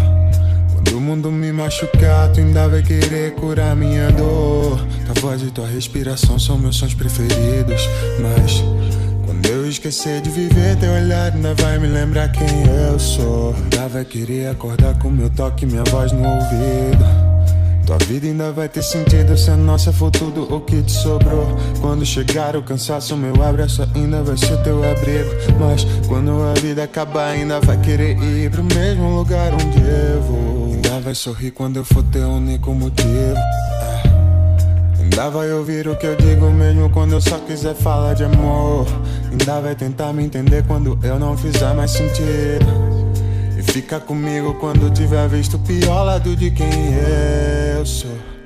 Quando 0.75 0.99
o 0.99 1.01
mundo 1.01 1.33
me 1.33 1.51
machucar, 1.53 2.31
tu 2.33 2.41
ainda 2.41 2.69
vai 2.69 2.83
querer 2.83 3.35
curar 3.35 3.75
minha 3.75 4.11
dor. 4.11 4.79
Tua 5.07 5.15
voz 5.23 5.43
e 5.43 5.51
tua 5.51 5.67
respiração 5.67 6.39
são 6.39 6.59
meus 6.59 6.77
sons 6.77 6.93
preferidos. 6.93 7.81
Mas 8.21 8.63
eu 9.49 9.69
esquecer 9.69 10.21
de 10.21 10.31
viver, 10.31 10.77
teu 10.79 10.93
olhar 10.93 11.33
ainda 11.33 11.55
vai 11.55 11.79
me 11.79 11.89
lembrar 11.89 12.31
quem 12.31 12.47
eu 12.91 12.99
sou. 12.99 13.55
Vai 13.91 14.05
querer 14.05 14.49
acordar 14.49 14.99
com 14.99 15.09
meu 15.11 15.31
toque 15.31 15.65
minha 15.65 15.83
voz 15.85 16.13
no 16.13 16.23
ouvido. 16.23 17.05
Tua 17.87 17.97
vida 18.07 18.27
ainda 18.27 18.53
vai 18.53 18.69
ter 18.69 18.83
sentido 18.83 19.35
se 19.35 19.51
a 19.51 19.57
nossa 19.57 19.91
for 19.91 20.11
tudo 20.11 20.43
o 20.55 20.61
que 20.61 20.83
te 20.83 20.93
sobrou. 20.93 21.47
Quando 21.81 22.05
chegar 22.05 22.55
o 22.55 22.63
cansaço, 22.63 23.17
meu 23.17 23.43
abraço 23.43 23.83
ainda 23.95 24.23
vai 24.23 24.37
ser 24.37 24.63
teu 24.63 24.85
abrigo. 24.85 25.31
Mas 25.59 25.87
quando 26.07 26.31
a 26.43 26.53
vida 26.61 26.85
acabar, 26.85 27.31
ainda 27.31 27.61
vai 27.61 27.81
querer 27.81 28.19
ir 28.19 28.51
pro 28.51 28.63
mesmo 28.63 29.17
lugar 29.17 29.55
onde 29.55 29.79
eu 29.81 30.21
vou. 30.21 30.73
Ainda 30.75 31.01
vai 31.01 31.15
sorrir 31.15 31.51
quando 31.53 31.79
eu 31.79 31.85
for 31.85 32.03
teu 32.05 32.29
único 32.29 32.75
motivo. 32.75 33.09
É. 33.09 34.08
Ainda 35.19 35.31
vai 35.31 35.53
ouvir 35.53 35.89
o 35.89 35.97
que 35.97 36.07
eu 36.07 36.15
digo 36.15 36.49
mesmo 36.49 36.89
quando 36.91 37.11
eu 37.11 37.21
só 37.21 37.39
quiser 37.41 37.75
falar 37.75 38.15
de 38.15 38.23
amor. 38.23 38.87
Ainda 39.29 39.61
vai 39.61 39.75
tentar 39.75 40.13
me 40.13 40.23
entender 40.23 40.65
quando 40.65 40.97
eu 41.03 41.19
não 41.19 41.37
fizer 41.37 41.75
mais 41.75 41.91
sentido. 41.91 42.65
E 43.59 43.63
fica 43.73 43.99
comigo 43.99 44.55
quando 44.61 44.89
tiver 44.93 45.29
visto 45.29 45.57
o 45.57 45.59
pior 45.59 46.05
lado 46.05 46.37
de 46.37 46.53
quem 46.53 46.69
eu 47.77 47.85
sou. 47.85 48.38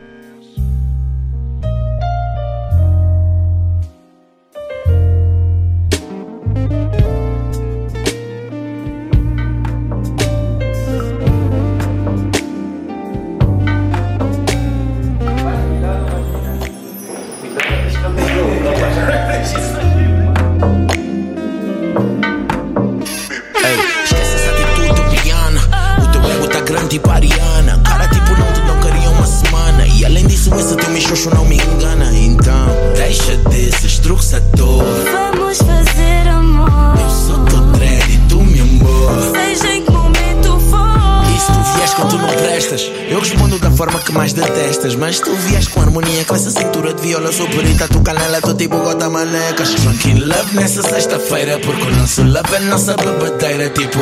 Sexta-feira, 51.23 51.59
porque 51.61 51.83
o 51.83 51.97
nosso 51.97 52.23
love 52.23 52.55
é 52.55 52.61
nossa 52.61 52.97
bebedeira. 52.97 53.71
Tipo, 53.71 53.99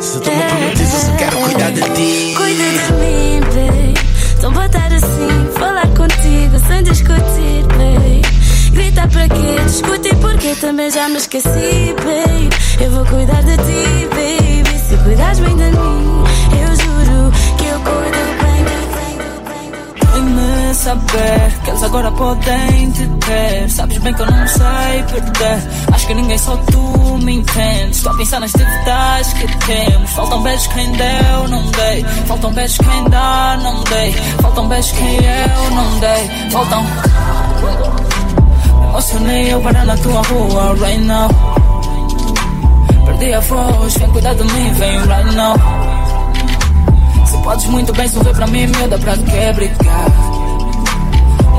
se 0.00 0.20
tu 0.20 0.30
me 0.30 0.42
prometes, 0.42 0.92
eu 0.92 1.00
só 1.00 1.16
quero 1.16 1.36
cuidar 1.38 1.70
de 1.70 1.82
ti. 1.82 2.34
Cuida 2.36 2.64
de 2.64 2.92
mim, 2.94 3.40
babe. 3.40 3.94
Então 4.36 4.52
botar 4.52 4.86
assim, 4.86 5.48
falar 5.58 5.86
contigo 5.88 6.58
sem 6.66 6.82
discutir, 6.82 7.64
babe. 7.76 8.22
Gritar 8.72 9.08
para 9.08 9.28
quê? 9.28 9.60
Discutir 9.66 10.14
porque 10.16 10.54
também 10.56 10.90
já 10.90 11.08
me 11.08 11.16
esqueci, 11.18 11.87
saber 20.78 21.52
que 21.64 21.70
eles 21.70 21.82
agora 21.82 22.10
podem 22.12 22.90
te 22.92 23.06
ter. 23.06 23.68
Sabes 23.68 23.98
bem 23.98 24.14
que 24.14 24.22
eu 24.22 24.26
não 24.26 24.46
sei 24.46 25.02
perder. 25.10 25.68
Acho 25.92 26.06
que 26.06 26.14
ninguém 26.14 26.38
só 26.38 26.56
tu 26.56 27.18
me 27.18 27.36
entende. 27.36 27.90
Estou 27.90 28.12
a 28.12 28.16
pensar 28.16 28.40
nas 28.40 28.52
dívidas 28.52 29.32
que 29.34 29.46
temos. 29.66 30.10
Faltam 30.10 30.42
beijos 30.42 30.66
quem 30.68 30.92
deu, 30.92 31.48
não 31.48 31.62
dei. 31.72 32.04
Faltam 32.26 32.52
beijos 32.52 32.78
quem 32.78 33.04
dá, 33.10 33.58
não 33.62 33.84
dei. 33.84 34.12
Faltam 34.40 34.68
beijos 34.68 34.92
quem 34.92 35.16
eu 35.16 35.70
não 35.72 35.98
dei. 35.98 36.50
Faltam. 36.50 36.84
Me 38.80 38.86
emocionei 38.86 39.52
eu 39.52 39.60
parar 39.60 39.84
na 39.84 39.96
tua 39.96 40.22
rua 40.22 40.74
right 40.74 40.98
now. 40.98 41.28
Perdi 43.04 43.34
a 43.34 43.40
voz, 43.40 43.96
vem 43.96 44.10
cuidar 44.10 44.34
de 44.34 44.44
mim, 44.44 44.72
vem 44.74 44.98
right 45.00 45.34
now. 45.34 45.54
Se 47.26 47.36
podes 47.38 47.66
muito 47.66 47.92
bem 47.94 48.08
sorrir 48.08 48.34
pra 48.34 48.46
mim, 48.46 48.66
miúda, 48.68 48.98
pra 48.98 49.16
que 49.16 49.52
brigar? 49.54 50.27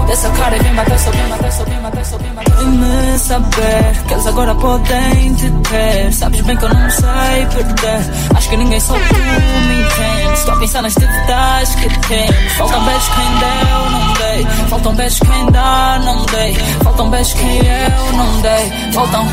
Muda 0.10 0.22
essa 0.22 0.30
cara 0.32 0.58
e 0.58 0.60
vem 0.60 0.74
bater, 0.74 0.98
só 0.98 1.12
vem 1.12 1.28
bater, 1.28 1.52
só 1.52 1.63
vem 1.65 1.80
bater, 1.82 2.06
só 2.06 2.17
vem 2.17 2.34
bater. 2.34 2.56
Vem 2.56 2.67
me 2.67 3.19
saber 3.19 4.04
que 4.08 4.13
eles 4.13 4.26
agora 4.26 4.56
podem 4.56 5.36
te 5.36 5.52
ter. 5.69 6.12
Sabes 6.12 6.41
bem 6.41 6.58
que 6.58 6.65
eu 6.65 6.69
não 6.69 6.89
sei 6.89 7.45
perder. 7.54 8.36
Acho 8.36 8.50
que 8.50 8.58
ninguém 8.58 8.80
só 8.80 8.93
tu 8.93 9.00
me 9.00 9.82
entende. 9.82 10.34
Estou 10.34 10.56
a 10.56 10.58
pensar 10.58 10.82
nas 10.82 10.95
dívidas 10.95 11.76
que 11.76 11.89
temos. 12.08 12.54
Faltam 12.54 12.86
beijos 12.86 13.10
quem 13.10 13.38
deu, 13.38 13.89
não 13.91 14.13
dei. 14.13 14.45
Faltam 14.67 14.95
beijos 14.95 15.19
quem 15.19 15.52
dá, 15.52 16.02
não 16.04 16.26
dei. 16.26 16.54
Faltam 16.84 17.10
beijos 17.12 17.34
quem 17.34 17.58
eu 17.58 18.13
não 18.13 18.41
dei. 18.41 18.91
Faltam. 18.93 19.28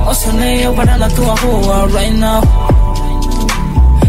Emocionei 0.00 0.66
eu 0.66 0.72
parar 0.72 0.98
na 0.98 1.08
tua 1.10 1.34
rua 1.34 1.86
right 1.88 2.14
now. 2.14 2.40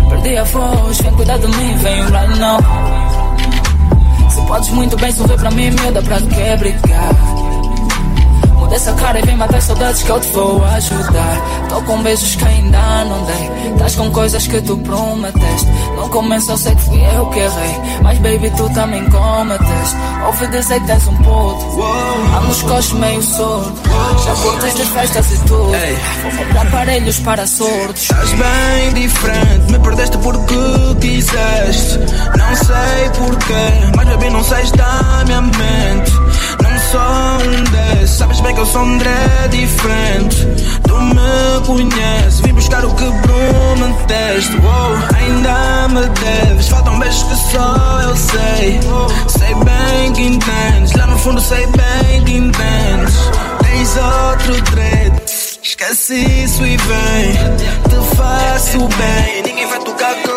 Perdi 0.07 0.37
a 0.37 0.43
voz, 0.45 1.01
vem 1.01 1.11
cuidar 1.11 1.37
de 1.39 1.47
mim, 1.47 1.75
vem 1.75 2.03
right 2.05 2.39
now. 2.39 2.90
Se 4.31 4.41
podes 4.43 4.69
muito 4.69 4.97
bem 4.97 5.11
sorrir 5.11 5.37
pra 5.37 5.51
mim, 5.51 5.71
miúda, 5.71 6.01
pra 6.01 6.17
que 6.21 6.57
brigar? 6.57 7.30
Muda 8.71 8.75
essa 8.83 8.93
cara 8.93 9.19
e 9.19 9.21
vem 9.23 9.35
matar 9.35 9.61
saudades 9.61 10.01
que 10.01 10.09
eu 10.09 10.19
te 10.21 10.27
vou 10.29 10.63
ajudar. 10.63 11.67
Tô 11.67 11.81
com 11.81 12.01
beijos 12.01 12.35
que 12.35 12.45
ainda 12.45 13.03
não 13.03 13.25
dei. 13.25 13.73
Estás 13.73 13.95
com 13.95 14.09
coisas 14.11 14.47
que 14.47 14.61
tu 14.61 14.77
prometeste. 14.77 15.67
No 15.97 16.07
começo 16.07 16.51
eu 16.51 16.57
sei 16.57 16.73
que 16.73 16.81
fui 16.83 17.01
eu 17.13 17.25
que 17.31 17.39
errei. 17.39 17.81
Mas 18.01 18.17
baby, 18.19 18.49
tu 18.51 18.69
também 18.69 19.03
cometeste. 19.09 19.97
Ouvi 20.25 20.47
dizer 20.47 20.79
que 20.79 20.87
tens 20.87 21.05
um 21.05 21.17
puto. 21.17 21.83
Há 22.33 22.39
nos 22.39 22.61
coxos 22.61 22.93
meio 22.93 23.21
sordo. 23.21 23.73
Já 24.23 24.33
voltei 24.35 24.71
de 24.71 24.85
festas 24.85 25.31
e 25.31 25.37
tudo. 25.39 25.71
Vou 26.21 26.45
comprar 26.45 26.61
aparelhos 26.61 27.19
para 27.19 27.45
sordos. 27.45 28.01
Estás 28.03 28.31
bem 28.31 28.93
diferente, 28.93 29.69
me 29.69 29.79
perdeste 29.79 30.17
porque 30.19 30.55
quiseste. 31.01 31.99
Não 32.37 32.55
sei 32.55 33.09
porquê, 33.17 33.91
mas 33.97 34.07
baby 34.07 34.29
não 34.29 34.43
sais 34.45 34.71
da 34.71 35.23
minha 35.25 35.41
mente. 35.41 36.11
Não 36.63 36.80
sou 36.91 36.99
um 36.99 37.63
desses, 37.71 38.17
sabes 38.17 38.41
bem 38.41 38.53
que 38.53 38.59
eu 38.59 38.65
sou 38.65 38.81
um 38.81 38.95
André 38.95 39.47
diferente. 39.49 40.47
Tu 40.83 41.01
me 41.01 41.65
conheces, 41.65 42.41
vim 42.41 42.53
buscar 42.53 42.83
o 42.83 42.93
que 42.93 43.05
prometeste. 43.21 44.57
Uou, 44.57 44.97
ainda 45.15 45.87
me 45.87 46.07
deves, 46.19 46.67
faltam 46.67 46.99
beijos 46.99 47.23
que 47.23 47.35
só 47.51 48.01
eu 48.03 48.15
sei. 48.15 48.79
Sei 49.27 49.55
bem 49.55 50.13
que 50.13 50.21
entendes, 50.21 50.93
lá 50.93 51.07
no 51.07 51.17
fundo 51.17 51.39
sei 51.39 51.65
bem 51.67 52.25
que 52.25 52.33
entendes. 52.33 53.15
Tens 53.63 53.95
outro 53.97 54.61
treino. 54.71 55.21
Esquece 55.63 56.15
isso 56.15 56.65
e 56.65 56.75
vem, 56.75 57.31
te 57.87 58.15
faço 58.17 58.79
bem. 58.79 59.43
Ninguém 59.43 59.67
vai 59.67 59.79
tocar 59.79 60.13
com. 60.15 60.31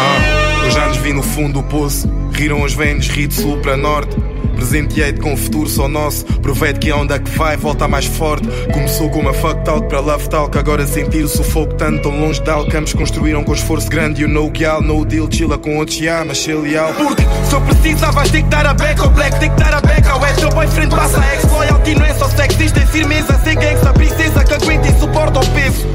Ah, 0.00 0.64
eu 0.64 0.70
já 0.70 0.88
nos 0.88 0.96
vi 0.98 1.12
no 1.12 1.22
fundo 1.22 1.60
do 1.60 1.62
poço. 1.68 2.08
Riram 2.32 2.62
os 2.62 2.72
velhos, 2.72 3.08
ri 3.08 3.26
de 3.28 3.34
sul 3.34 3.58
para 3.58 3.76
norte. 3.76 4.16
Presenteei-te 4.58 5.20
com 5.20 5.32
o 5.34 5.36
futuro 5.36 5.68
só 5.68 5.86
nosso. 5.86 6.24
Proveito 6.42 6.80
que 6.80 6.90
a 6.90 6.96
onda 6.96 7.16
que 7.16 7.30
vai 7.38 7.56
volta 7.56 7.86
mais 7.86 8.06
forte. 8.06 8.48
Começou 8.72 9.08
com 9.08 9.20
uma 9.20 9.32
fuck 9.32 9.64
talk 9.64 9.88
para 9.88 10.00
love 10.00 10.28
talk. 10.28 10.58
Agora 10.58 10.84
sentir 10.84 11.22
o 11.22 11.28
sufoco 11.28 11.74
tanto 11.74 12.02
tão 12.02 12.20
longe 12.20 12.42
de 12.42 12.50
Alcampos. 12.50 12.92
Construíram 12.92 13.44
com 13.44 13.54
esforço 13.54 13.88
grande. 13.88 14.22
You 14.22 14.28
know 14.28 14.50
gal, 14.50 14.82
no 14.82 15.04
deal, 15.04 15.28
chila 15.30 15.56
com 15.56 15.78
outros 15.78 15.96
já, 15.96 16.24
mas 16.24 16.38
ser 16.38 16.56
leal. 16.56 16.92
Porque 16.94 17.22
se 17.48 17.54
eu 17.54 17.60
precisar, 17.60 18.10
vais 18.10 18.30
ter 18.32 18.42
que 18.42 18.48
dar 18.48 18.66
a 18.66 18.74
beca. 18.74 19.06
O 19.06 19.10
black 19.10 19.38
tem 19.38 19.48
que 19.48 19.56
dar 19.56 19.74
a 19.74 19.80
beca. 19.80 20.16
O 20.16 20.26
é 20.26 20.32
teu 20.32 20.50
boyfriend 20.50 20.90
passa 20.90 21.24
ex. 21.34 21.44
Loyalty 21.52 21.94
não 21.94 22.04
é 22.04 22.14
só 22.14 22.28
sexista, 22.28 22.80
é 22.80 22.86
firmeza. 22.86 23.38
Ser 23.44 23.54
gangsta, 23.54 23.92
princesa 23.92 24.42
que 24.42 24.54
aguenta 24.54 24.88
e 24.88 24.98
suporta 24.98 25.38
o 25.38 25.50
peso. 25.50 25.86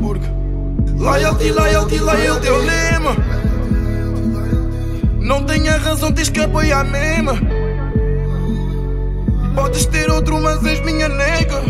Porque 0.00 0.26
loyalty, 0.96 1.50
loyalty, 1.50 1.98
loyalty 1.98 2.46
é 2.46 2.52
o 2.52 2.58
lema. 2.58 3.16
Não 5.20 5.42
tenha 5.44 5.76
razão, 5.78 6.12
tens 6.12 6.28
que 6.28 6.40
apoiar 6.40 6.84
mesmo. 6.84 7.61
Podes 9.54 9.86
ter 9.86 10.10
outro, 10.10 10.40
mas 10.40 10.64
és 10.64 10.80
minha 10.80 11.08
nega. 11.08 11.62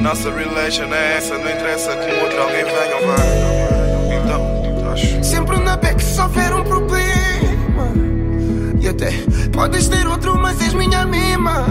Nossa 0.00 0.30
relation 0.30 0.92
é 0.94 1.16
essa, 1.16 1.36
não 1.36 1.50
interessa 1.50 1.96
com 1.96 2.22
outro 2.22 2.40
alguém 2.40 2.64
venha 2.64 2.96
ou 2.96 3.06
vá. 3.06 3.16
Então, 4.24 4.92
acho. 4.92 5.24
Sempre 5.24 5.58
na 5.58 5.76
back 5.76 6.02
se 6.02 6.20
houver 6.20 6.54
um 6.54 6.62
problema. 6.62 7.92
E 8.80 8.88
até 8.88 9.10
podes 9.52 9.88
ter 9.88 10.06
outro, 10.06 10.36
mas 10.36 10.60
és 10.62 10.72
minha 10.74 11.04
mima. 11.04 11.66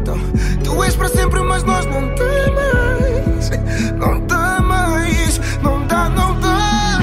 Então, 0.00 0.18
tu 0.64 0.82
és 0.82 0.96
para 0.96 1.08
sempre, 1.08 1.40
mas 1.40 1.62
nós 1.62 1.84
não 1.86 2.08
temos. 2.14 3.50
Não 3.98 4.20
dá 4.26 4.58
mais, 4.60 5.38
não 5.62 5.86
dá, 5.86 6.08
não 6.08 6.34
dá. 6.40 7.00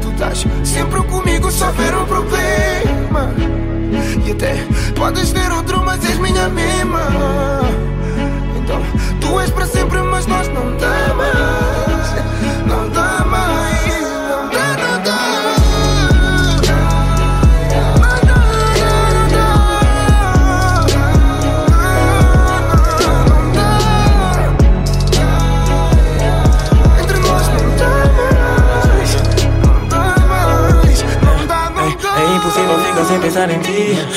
Tu 0.00 0.10
estás 0.10 0.44
sempre 0.64 1.00
comigo 1.04 1.50
se 1.50 1.62
houver 1.62 1.94
um 1.94 2.04
problema. 2.06 3.32
E 4.26 4.32
até 4.32 4.54
podes 4.94 5.32
ter 5.32 5.50
outro, 5.52 5.84
mas 5.84 6.04
és 6.04 6.18
minha 6.18 6.48
mima. 6.48 7.00
Então, 8.56 8.82
tu 9.20 9.40
és 9.40 9.50
para 9.50 9.66
sempre, 9.66 9.98
mas 10.02 10.26
nós 10.26 10.48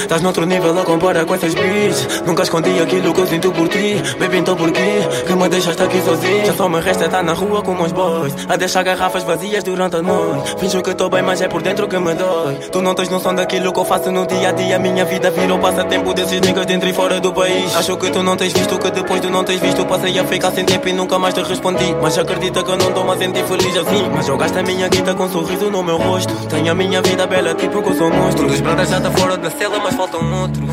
Estás 0.06 0.22
noutro 0.22 0.46
nível 0.46 0.80
a 0.80 0.84
comparar 0.84 1.26
com 1.26 1.34
essas 1.34 1.56
bitches. 1.56 2.22
Nunca 2.28 2.44
escondi 2.44 2.80
aquilo 2.80 3.12
que 3.12 3.22
eu 3.22 3.26
sinto 3.26 3.52
por 3.52 3.68
ti. 3.68 3.96
Baby, 4.20 4.38
então 4.38 4.56
por 4.56 4.72
quê? 4.72 5.02
Que 5.26 5.34
me 5.34 5.50
deixaste 5.50 5.82
aqui 5.82 6.00
sozinho? 6.04 6.46
Já 6.46 6.54
só 6.54 6.70
me 6.70 6.80
resta 6.80 7.06
estar 7.06 7.24
na 7.24 7.34
rua 7.34 7.64
com 7.64 7.74
meus 7.74 7.92
boys 7.92 8.34
A 8.48 8.56
deixar 8.56 8.84
garrafas 8.84 9.24
vazias 9.24 9.64
durante 9.64 9.96
a 9.96 10.04
noite. 10.04 10.56
Finjo 10.60 10.84
que 10.84 10.92
estou 10.92 11.10
bem, 11.10 11.24
mas 11.24 11.42
é 11.42 11.48
por 11.48 11.64
dentro 11.64 11.88
que 11.88 11.98
me 11.98 12.14
dói. 12.14 12.54
Tu 12.72 12.82
não 12.84 12.94
tens 12.94 13.10
noção 13.10 13.34
daquilo 13.34 13.74
que 13.74 13.80
eu 13.80 13.84
faço 13.84 14.12
no 14.12 14.28
dia 14.28 14.50
a 14.50 14.52
dia. 14.52 14.78
Minha 14.78 15.06
vida 15.06 15.32
virou 15.32 15.58
passatempo 15.58 16.14
desses 16.14 16.40
niggas 16.40 16.68
dentro 16.68 16.88
e 16.88 16.94
fora 16.94 17.20
do 17.20 17.34
país. 17.34 17.76
Acho 17.76 17.98
que 17.98 18.12
tu 18.12 18.22
não 18.22 18.38
tens 18.38 18.54
visto 18.54 18.78
que 18.78 18.92
depois 18.92 19.20
de 19.22 19.32
não 19.32 19.44
tens 19.44 19.60
visto. 19.60 19.84
Passei 19.88 20.20
a 20.20 20.24
ficar 20.24 20.52
sem 20.52 20.66
tempo 20.66 20.88
e 20.88 20.94
nunca 20.94 21.18
mais 21.18 21.34
te 21.34 21.42
respondi. 21.42 21.96
Mas 22.00 22.16
acredita 22.16 22.64
que 22.64 22.70
eu 22.70 22.78
não 22.78 22.90
estou 22.90 23.12
a 23.12 23.18
sentir 23.18 23.44
feliz 23.46 23.76
assim. 23.76 24.08
Mas 24.14 24.28
eu 24.28 24.38
gasto 24.38 24.58
a 24.58 24.62
minha 24.62 24.88
guita 24.88 25.16
com 25.16 25.24
um 25.24 25.32
sorriso 25.32 25.72
no 25.72 25.82
meu 25.82 25.98
rosto. 25.98 26.32
Tenho 26.48 26.72
a 26.72 26.76
minha 26.76 27.02
vida 27.02 27.26
bela 27.26 27.56
tipo 27.56 27.82
que 27.82 27.90
eu 27.90 27.96
sou 27.96 28.12
monstro. 28.12 28.46
Um 28.46 28.62
brothers 28.62 28.90
já 28.90 29.02
tá 29.02 29.10
fora 29.10 29.36
da 29.36 29.50
cela 29.50 29.80
mas 29.80 29.96
faltam 30.06 30.22
outros 30.34 30.70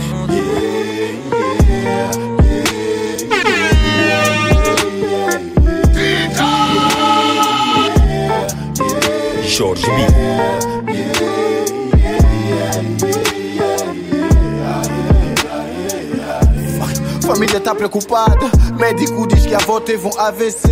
Jorge 9.59 9.87
B. 9.87 10.53
Família 17.33 17.61
tá 17.61 17.75
preocupada, 17.75 18.51
médico 18.79 19.27
diz 19.27 19.47
que 19.47 19.55
a 19.55 19.57
avó 19.57 19.81
teve 19.81 20.07
um 20.07 20.21
AVC 20.21 20.69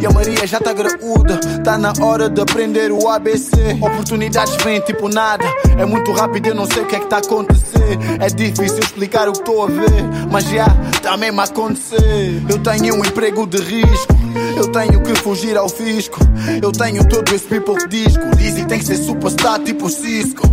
E 0.00 0.06
a 0.06 0.10
Maria 0.10 0.46
já 0.46 0.60
tá 0.60 0.72
graúda, 0.72 1.40
tá 1.64 1.76
na 1.76 1.92
hora 2.00 2.30
de 2.30 2.40
aprender 2.40 2.92
o 2.92 3.08
ABC 3.08 3.76
Oportunidades 3.82 4.54
vêm 4.62 4.80
tipo 4.80 5.08
nada, 5.08 5.44
é 5.76 5.84
muito 5.84 6.12
rápido 6.12 6.46
eu 6.46 6.54
não 6.54 6.66
sei 6.66 6.84
o 6.84 6.86
que 6.86 6.94
é 6.94 7.00
que 7.00 7.06
tá 7.06 7.16
a 7.16 7.18
acontecer. 7.18 7.98
É 8.20 8.28
difícil 8.28 8.78
explicar 8.78 9.28
o 9.28 9.32
que 9.32 9.38
estou 9.40 9.64
a 9.64 9.66
ver, 9.66 10.04
mas 10.30 10.44
já 10.44 10.68
tá 11.02 11.16
mesmo 11.16 11.40
a 11.40 11.44
acontecer. 11.44 12.44
Eu 12.48 12.58
tenho 12.60 12.94
um 12.94 13.04
emprego 13.04 13.44
de 13.44 13.58
risco, 13.58 14.14
eu 14.56 14.68
tenho 14.68 15.02
que 15.02 15.16
fugir 15.16 15.56
ao 15.56 15.68
fisco. 15.68 16.18
Eu 16.62 16.70
tenho 16.70 17.04
todo 17.08 17.34
esse 17.34 17.46
people 17.46 17.76
disco, 17.88 18.24
dizem 18.36 18.62
que 18.62 18.68
tem 18.68 18.78
que 18.78 18.84
ser 18.84 18.98
superstar 18.98 19.58
tipo 19.60 19.88
Cisco 19.88 20.46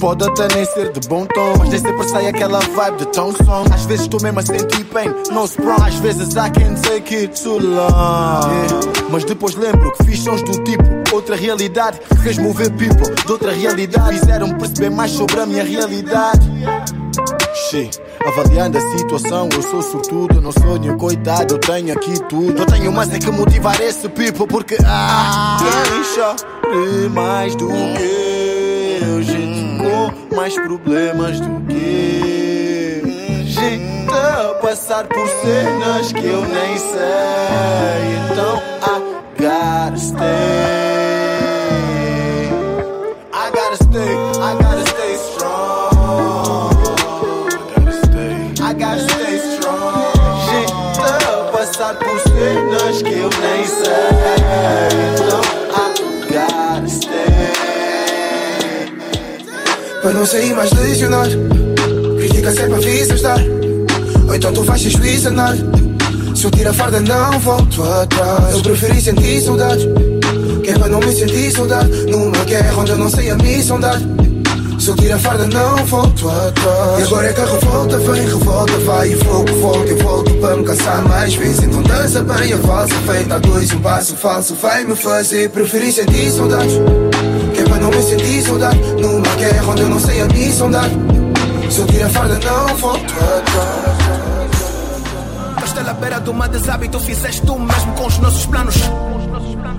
Pode 0.00 0.24
até 0.24 0.46
nem 0.54 0.64
ser 0.64 0.92
de 0.92 1.08
bom 1.08 1.26
tom, 1.26 1.54
mas 1.58 1.70
nem 1.70 1.78
sempre 1.78 2.08
sai 2.08 2.28
aquela 2.28 2.60
vibe 2.60 2.98
de 2.98 3.06
tão 3.06 3.32
som. 3.32 3.64
Às 3.72 3.84
vezes 3.86 4.02
estou 4.02 4.20
mesmo 4.22 4.38
a 4.38 4.42
sentir 4.42 4.84
pain, 4.84 5.08
no 5.32 5.44
sprung. 5.44 5.82
Às 5.82 5.96
vezes 5.96 6.34
I 6.34 6.50
can't 6.50 6.80
take 6.82 7.14
it 7.14 7.42
too 7.42 7.58
long. 7.58 8.48
Yeah. 8.48 8.80
Mas 9.10 9.24
depois 9.24 9.54
lembro 9.54 9.92
que 9.92 10.04
fiz 10.04 10.20
sons 10.20 10.42
do 10.42 10.52
tipo 10.64 10.84
outra 11.12 11.34
realidade. 11.36 11.98
Fez-me 12.22 12.52
ver 12.52 12.70
people 12.72 13.14
de 13.14 13.32
outra 13.32 13.52
realidade. 13.52 14.18
Fizeram-me 14.20 14.54
perceber 14.54 14.90
mais 14.90 15.10
sobre 15.10 15.40
a 15.40 15.46
minha 15.46 15.64
realidade. 15.64 16.48
Xê, 17.70 17.90
avaliando 18.24 18.78
a 18.78 18.80
situação, 18.96 19.48
eu 19.52 19.62
sou 19.62 19.82
sortudo, 19.82 20.40
não 20.40 20.52
sou 20.52 20.78
coitado, 20.96 21.54
eu 21.54 21.58
tenho 21.58 21.92
aqui 21.92 22.14
tudo. 22.28 22.62
Eu 22.62 22.66
tenho 22.66 22.92
mais 22.92 23.12
é 23.12 23.18
que 23.18 23.30
motivar 23.30 23.80
esse 23.80 24.08
people, 24.08 24.46
porque 24.46 24.76
ah, 24.86 25.58
chore 26.14 27.08
mais 27.08 27.54
do 27.56 27.68
que 27.68 28.38
eu, 29.02 29.22
gente, 29.22 29.57
mais 30.34 30.54
problemas 30.54 31.40
do 31.40 31.60
que 31.66 32.58
gente 33.48 34.10
a 34.12 34.54
passar 34.60 35.06
por 35.06 35.26
cenas 35.28 36.12
que 36.12 36.26
eu 36.26 36.42
nem 36.42 36.78
sei. 36.78 36.98
Então, 38.30 38.62
I 38.82 39.00
gotta 39.40 39.96
stay. 39.96 40.88
I 43.32 43.50
gotta 43.50 43.76
stay, 43.76 44.14
I 44.40 44.54
gotta 44.54 44.84
stay 44.86 45.14
strong. 45.14 46.74
I 48.60 48.74
gotta 48.74 49.00
stay 49.00 49.36
strong. 49.54 50.12
Gente 50.46 50.72
a 51.00 51.50
passar 51.52 51.94
por 51.96 52.18
cenas 52.20 53.02
que 53.02 53.14
eu 53.14 53.30
nem 53.40 53.64
sei. 53.66 54.17
Para 60.02 60.12
não 60.12 60.24
sair 60.24 60.54
mais 60.54 60.72
lesionado 60.72 61.30
Critica 62.18 62.52
sempre 62.52 62.74
a 62.74 62.78
vista 62.78 63.14
estar. 63.14 63.40
Ou 64.26 64.34
então 64.34 64.52
tu 64.52 64.62
vais 64.62 64.80
juiz 64.80 65.26
andar. 65.26 65.56
Se 66.34 66.44
eu 66.44 66.50
tiro 66.50 66.70
a 66.70 66.72
farda 66.72 67.00
não 67.00 67.38
volto 67.40 67.82
atrás. 67.82 68.54
Eu 68.54 68.62
preferi 68.62 69.00
sentir 69.00 69.40
saudades 69.42 69.84
Que 70.62 70.70
é 70.70 70.78
para 70.78 70.88
não 70.88 71.00
me 71.00 71.12
sentir 71.12 71.50
saudade. 71.50 71.90
Numa 72.06 72.44
guerra 72.44 72.76
onde 72.76 72.92
eu 72.92 72.98
não 72.98 73.10
sei 73.10 73.30
a 73.30 73.36
missão 73.36 73.80
dar. 73.80 73.98
Se 74.78 74.88
eu 74.88 74.96
tiro 74.96 75.14
a 75.14 75.18
farda 75.18 75.46
não 75.46 75.84
volto 75.86 76.28
atrás. 76.28 77.00
E 77.00 77.02
agora 77.02 77.28
é 77.28 77.32
que 77.32 77.40
a 77.40 77.46
revolta 77.46 77.98
vem, 77.98 78.24
revolta 78.24 78.78
vai. 78.78 79.08
E 79.08 79.16
fogo 79.16 79.52
volta, 79.60 79.90
eu 79.90 79.96
volto 79.96 80.34
para 80.34 80.56
me 80.56 80.64
cansar 80.64 81.02
mais 81.08 81.34
vezes. 81.34 81.64
Então 81.64 81.82
dança 81.82 82.22
bem 82.22 82.52
a 82.52 82.58
falsa 82.58 82.94
feita 83.06 83.34
A 83.34 83.38
dois 83.38 83.72
um 83.72 83.80
passo 83.80 84.14
falso 84.16 84.54
vai 84.54 84.84
me 84.84 84.94
fazer 84.94 85.50
Preferir 85.50 85.92
sentir 85.92 86.30
saudades 86.30 86.74
que 87.78 87.84
é 87.84 87.88
para 87.88 87.90
não 87.90 87.90
me 87.90 88.02
sentir 88.02 88.42
saudade 88.42 88.78
Numa 89.00 89.34
guerra 89.36 89.66
onde 89.70 89.82
eu 89.82 89.88
não 89.88 90.00
sei 90.00 90.20
a 90.20 90.26
missão 90.26 90.70
dar 90.70 90.88
Se 91.70 91.78
eu 91.78 91.86
tiro 91.86 92.06
a 92.06 92.08
farda 92.08 92.38
não 92.44 92.76
volto 92.76 93.14
atrás 93.14 93.98
Estás 95.64 95.88
à 95.88 95.92
beira 95.94 96.20
de 96.20 96.30
uma 96.30 96.48
deshábito, 96.48 96.98
fizeste 96.98 97.42
tu 97.42 97.58
mesmo 97.58 97.92
com 97.92 98.06
os 98.06 98.18
nossos 98.18 98.46
planos. 98.46 98.74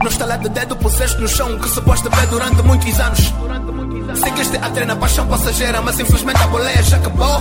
No 0.01 0.07
estalar 0.07 0.37
de 0.39 0.47
dedo, 0.49 0.75
puseste 0.75 1.19
no 1.19 1.27
chão 1.27 1.57
que 1.57 1.67
se 1.67 1.81
pode 1.81 2.03
ver 2.03 2.27
durante 2.27 2.61
muitos 2.61 2.99
anos. 2.99 3.33
Seguiste 4.23 4.57
a 4.57 4.69
treina 4.69 4.95
paixão 4.95 5.27
passageira, 5.27 5.81
mas 5.81 5.99
infelizmente 5.99 6.41
a 6.41 6.47
boleia 6.47 6.83
já 6.83 6.97
acabou. 6.97 7.39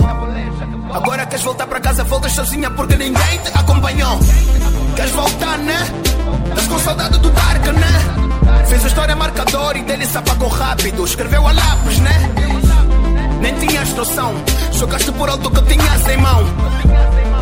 Agora 0.92 1.26
queres 1.26 1.44
voltar 1.44 1.66
para 1.66 1.78
casa, 1.80 2.02
voltas 2.04 2.32
sozinha 2.32 2.70
porque 2.70 2.96
ninguém 2.96 3.38
te 3.44 3.58
acompanhou. 3.58 4.18
Queres 4.96 5.12
voltar, 5.12 5.58
né? 5.58 5.78
Estás 6.48 6.66
com 6.66 6.78
saudade 6.78 7.18
do 7.18 7.30
Dark, 7.30 7.66
né? 7.66 8.27
Fez 8.68 8.84
a 8.84 8.88
história 8.88 9.16
marcador 9.16 9.76
e 9.76 9.82
dele 9.82 10.06
se 10.06 10.16
apagou 10.18 10.48
rápido. 10.48 11.04
Escreveu 11.04 11.46
a 11.46 11.52
lápis, 11.52 11.98
né? 11.98 12.30
Nem 13.40 13.54
tinhas 13.54 13.92
noção, 13.94 14.34
jogaste 14.72 15.12
por 15.12 15.28
alto 15.28 15.50
que 15.50 15.62
tinhas 15.62 16.08
em 16.08 16.16
mão. 16.16 16.44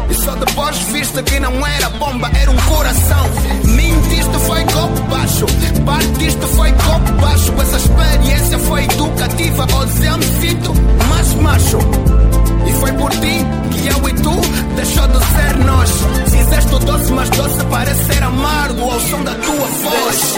E 0.08 0.14
só 0.14 0.34
depois 0.36 0.78
viste 0.92 1.22
que 1.22 1.40
não 1.40 1.66
era 1.66 1.88
bomba, 1.90 2.30
era 2.40 2.50
um 2.50 2.56
coração. 2.56 3.26
Mentiste, 3.64 4.38
foi 4.46 4.62
golpe 4.64 5.00
baixo. 5.02 5.46
Partiste, 5.84 6.46
foi 6.54 6.70
golpe 6.72 7.12
baixo. 7.20 7.52
Essa 7.60 7.76
experiência 7.76 8.58
foi 8.60 8.84
educativa. 8.84 9.66
Hoje 9.74 10.06
eu 10.06 10.18
me 10.18 10.24
sinto 10.40 10.74
mais 11.08 11.34
macho. 11.34 11.78
E 12.66 12.72
foi 12.74 12.92
por 12.92 13.10
ti 13.10 13.65
que 13.86 13.92
eu 13.92 14.08
e 14.08 14.12
tu 14.14 14.40
deixou 14.74 15.06
de 15.06 15.18
ser 15.18 15.56
nós. 15.64 15.90
Fizeste 16.30 16.74
o 16.74 16.78
doce, 16.78 17.12
mas 17.12 17.30
doce 17.30 17.64
parece 17.70 18.04
ser 18.04 18.22
amargo 18.22 18.82
ao 18.82 19.00
som 19.00 19.22
da 19.22 19.34
tua 19.34 19.66
voz. 19.66 20.36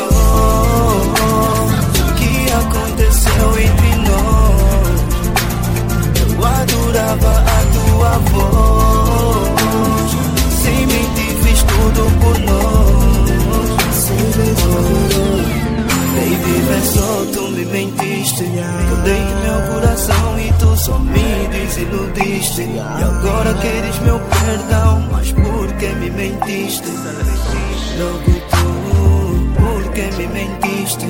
O 1.99 2.15
que 2.15 2.53
aconteceu 2.53 3.59
entre 3.59 3.97
nós? 4.09 5.01
Eu 6.21 6.47
adorava 6.47 7.45
a 7.47 7.65
tua 7.75 8.19
voz. 8.33 9.59
Sem 10.63 10.87
mentir, 10.87 11.37
fiz 11.43 11.63
tudo 11.63 12.03
por 12.21 12.39
nós. 12.41 12.69
Baby, 16.19 16.85
só, 16.85 17.25
tu 17.33 17.49
me 17.53 17.65
mentiste. 17.65 18.43
Eu 18.43 18.97
dei 19.05 19.23
meu 19.45 19.73
coração 19.73 20.41
e 20.41 20.53
tu 20.59 20.77
só 20.77 20.99
me 20.99 21.47
desiludiste. 21.49 22.63
E 22.63 22.81
agora 22.81 23.55
queres 23.55 23.99
meu 24.01 24.19
perdão, 24.19 25.09
mas 25.13 25.31
por 25.31 25.73
que 25.75 25.87
me 25.87 26.11
mentiste? 26.11 26.89
Logo 27.99 28.41
tu, 28.51 29.63
por 29.63 29.93
que 29.93 30.03
me 30.17 30.27
mentiste? 30.27 31.07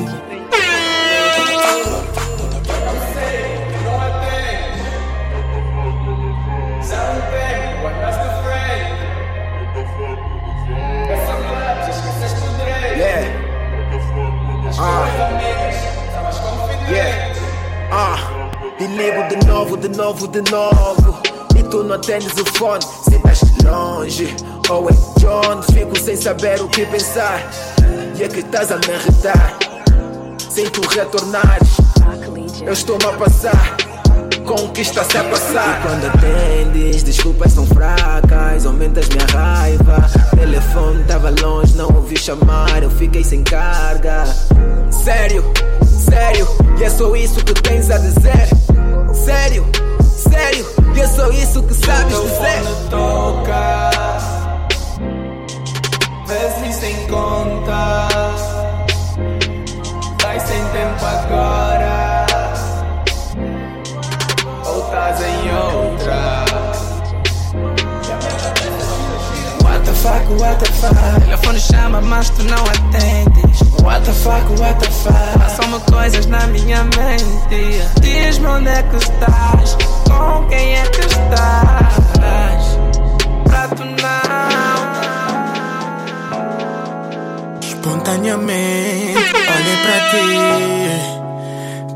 De 19.79 19.89
novo, 19.97 20.27
de 20.29 20.43
novo. 20.51 21.19
E 21.57 21.63
tu 21.63 21.85
não 21.85 21.95
atendes 21.95 22.33
o 22.33 22.45
fone, 22.59 22.83
se 22.83 23.15
estás 23.15 23.41
longe. 23.65 24.37
Ou 24.69 24.89
é 24.89 24.93
John, 25.19 25.63
fico 25.73 25.99
sem 25.99 26.17
saber 26.17 26.61
o 26.61 26.69
que 26.69 26.85
pensar. 26.87 27.49
E 28.19 28.23
é 28.23 28.29
que 28.29 28.41
estás 28.41 28.73
a 28.73 28.77
me 28.77 28.87
irritar. 28.89 29.57
Sem 30.51 30.69
tu 30.71 30.81
retornares, 30.89 31.77
eu 32.63 32.73
estou-me 32.73 33.05
a 33.05 33.13
passar. 33.13 33.77
Com 34.45 34.65
o 34.65 34.73
que 34.73 34.81
está-se 34.81 35.17
a 35.17 35.25
passar. 35.25 35.79
E 35.79 35.83
quando 35.83 36.07
atendes, 36.07 37.03
desculpas 37.03 37.53
são 37.53 37.67
fracas, 37.67 38.67
aumentas 38.67 39.09
minha 39.09 39.27
raiva. 39.27 40.09
Telefone 40.35 41.05
tava 41.05 41.33
longe, 41.43 41.77
não 41.77 41.89
ouvi 41.95 42.19
chamar, 42.19 42.83
eu 42.83 42.91
fiquei 42.91 43.23
sem 43.23 43.45
carga. 43.45 44.25
Sério, 44.91 45.45
sério, 45.85 46.49
e 46.79 46.85
é 46.85 46.91
só 46.91 47.15
isso 47.15 47.45
que 47.45 47.55
tens 47.55 47.91
a 47.91 47.99
dizer. 47.99 48.49
Sério, 49.25 49.67
sério, 50.05 50.67
e 50.95 51.01
é 51.01 51.07
só 51.07 51.31
isso 51.31 51.63
que 51.63 51.75
sabes 51.75 52.17
dizer. 52.21 52.63
toca 52.91 53.91
Vezes 56.27 56.77
sem 56.77 57.07
conta 57.07 58.09
Estás 60.29 60.43
sem 60.43 60.63
tempo 60.69 61.05
agora. 61.05 62.27
Ou 64.67 64.85
estás 64.85 65.21
em 65.23 65.51
outra. 65.55 66.45
What 69.63 69.85
the 69.85 69.93
fuck, 69.95 70.41
what 70.41 70.59
the 70.59 70.73
fuck? 70.73 71.21
Telefone 71.25 71.61
chama 71.61 72.01
mas 72.03 72.31
tu 72.31 72.45
não 72.45 72.63
atendes 72.65 73.58
What 73.83 74.05
the 74.05 74.13
fuck, 74.13 74.49
what 74.59 74.79
the 74.81 74.91
fuck? 74.91 75.39
Passam-me 75.39 75.81
coisas 75.91 76.27
na 76.27 76.47
minha 76.49 76.85
mente. 76.85 77.83
Diz-me 78.01 78.47
onde 78.47 78.69
é 78.69 78.83
que 78.83 78.97
estás? 78.97 79.77
Com 80.07 80.47
quem 80.49 80.77
é 80.77 80.83
que 80.83 81.01
estás? 81.01 81.95
Pra 83.45 83.69
tu 83.69 83.85
não. 83.85 84.79
Espontaneamente 87.61 89.19
olhei 89.57 89.77
pra 89.85 89.99
ti. 90.11 90.27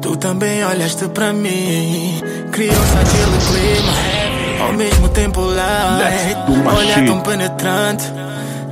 Tu 0.01 0.17
também 0.17 0.65
olhaste 0.65 1.09
pra 1.09 1.33
mim. 1.33 2.23
Criou-se 2.53 2.97
aquele 2.99 3.39
clima 3.49 3.93
Ao 4.61 4.73
mesmo 4.75 5.09
tempo 5.09 5.41
do 5.41 5.49
Olhar 6.69 7.05
tão 7.07 7.21
penetrante 7.21 8.13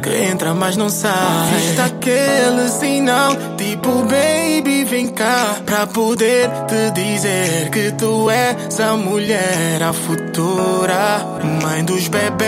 Que 0.03 0.31
entra 0.31 0.55
mas 0.55 0.77
não 0.77 0.89
sai. 0.89 1.13
Viste 1.55 1.81
aquele 1.81 2.69
sinal 2.69 3.37
Tipo 3.57 3.91
baby 4.05 4.85
vem 4.85 5.09
cá 5.09 5.57
Pra 5.67 5.87
poder 5.87 6.49
te 6.67 6.91
dizer 6.93 7.71
Que 7.71 7.93
tu 7.93 8.31
és 8.31 8.81
a 8.81 8.97
mulher 8.97 9.83
A 9.83 9.93
futura 9.93 11.21
Mãe 11.63 11.85
dos 11.85 12.09
bebês 12.09 12.41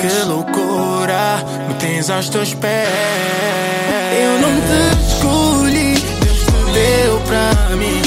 Que 0.00 0.28
loucura 0.28 1.42
Me 1.68 1.74
tens 1.74 2.10
aos 2.10 2.28
teus 2.28 2.54
pés. 2.54 2.88
Eu 4.22 4.38
não 4.40 4.54
te 4.60 5.06
escolhi 5.06 5.94
Deus 6.20 6.38
te 6.38 6.72
deu 6.72 7.20
pra 7.20 7.76
mim. 7.76 8.02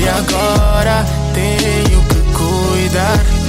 E 0.00 0.08
agora 0.08 1.04
tenho 1.34 2.02
que 2.08 2.20
cuidar 2.32 3.41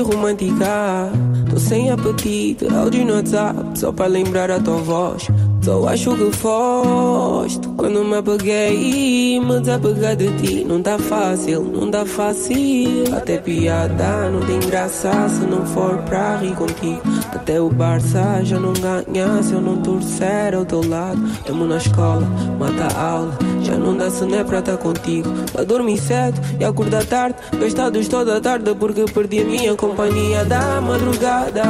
romântica. 0.00 1.10
Tô 1.50 1.58
sem 1.58 1.90
apetite, 1.90 2.66
áudio 2.74 3.04
no 3.04 3.14
WhatsApp, 3.14 3.78
só 3.78 3.92
para 3.92 4.06
lembrar 4.06 4.50
a 4.50 4.58
tua 4.60 4.76
voz. 4.78 5.28
Só 5.66 5.84
acho 5.88 6.14
que 6.14 6.30
foste 6.30 7.66
quando 7.76 8.04
me 8.04 8.14
apaguei 8.14 9.40
me 9.40 9.58
desapegar 9.58 10.14
de 10.14 10.30
ti. 10.36 10.64
Não 10.64 10.80
tá 10.80 10.96
fácil, 10.96 11.60
não 11.64 11.90
tá 11.90 12.06
fácil. 12.06 13.12
Até 13.12 13.38
piada 13.38 14.30
não 14.30 14.46
tem 14.46 14.60
graça 14.60 15.10
se 15.28 15.44
não 15.44 15.66
for 15.66 15.96
pra 16.02 16.36
rir 16.36 16.54
contigo. 16.54 17.02
Até 17.34 17.60
o 17.60 17.68
Barça 17.68 18.44
já 18.44 18.60
não 18.60 18.72
ganha 18.74 19.42
se 19.42 19.54
eu 19.54 19.60
não 19.60 19.78
torcer 19.78 20.54
ao 20.54 20.64
teu 20.64 20.88
lado. 20.88 21.20
Tamo 21.44 21.66
na 21.66 21.78
escola, 21.78 22.22
mata 22.60 22.86
a 22.96 23.02
aula. 23.02 23.36
Já 23.62 23.76
não 23.76 23.96
dá 23.96 24.08
se 24.08 24.24
não 24.24 24.38
é 24.38 24.44
pra 24.44 24.60
estar 24.60 24.76
contigo. 24.76 25.28
A 25.58 25.64
dormir 25.64 25.98
cedo 25.98 26.40
e 26.60 26.64
acordar 26.64 27.04
tarde. 27.06 27.38
Gastados 27.58 28.06
toda 28.06 28.36
a 28.36 28.40
tarde 28.40 28.72
porque 28.78 29.04
perdi 29.06 29.40
a 29.40 29.44
minha 29.44 29.74
companhia 29.74 30.44
da 30.44 30.80
madrugada 30.80 31.64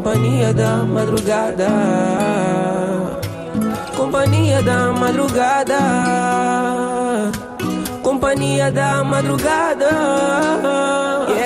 companhia 0.00 0.54
da 0.54 0.76
madrugada. 0.78 1.68
Companhia 3.94 4.62
da 4.62 4.92
madrugada. 4.92 5.78
Companhia 8.02 8.72
da 8.72 9.04
madrugada. 9.04 9.90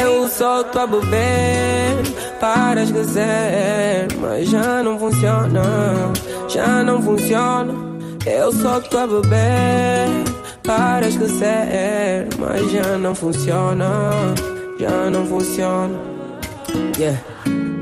Eu 0.00 0.28
só 0.28 0.62
tô 0.62 0.78
a 0.78 0.86
beber 0.86 1.96
para 2.38 2.84
esquecer, 2.84 4.06
mas 4.20 4.48
já 4.48 4.84
não 4.84 5.00
funciona, 5.00 6.12
já 6.48 6.84
não 6.84 7.02
funciona. 7.02 7.74
Eu 8.24 8.52
tô 8.88 8.98
a 8.98 9.06
beber 9.08 10.08
para 10.62 11.08
esquecer, 11.08 12.28
mas 12.38 12.70
já 12.70 12.96
não 12.98 13.16
funciona, 13.16 13.90
já 14.78 15.10
não 15.10 15.26
funciona. 15.26 15.98
Yeah. 16.96 17.33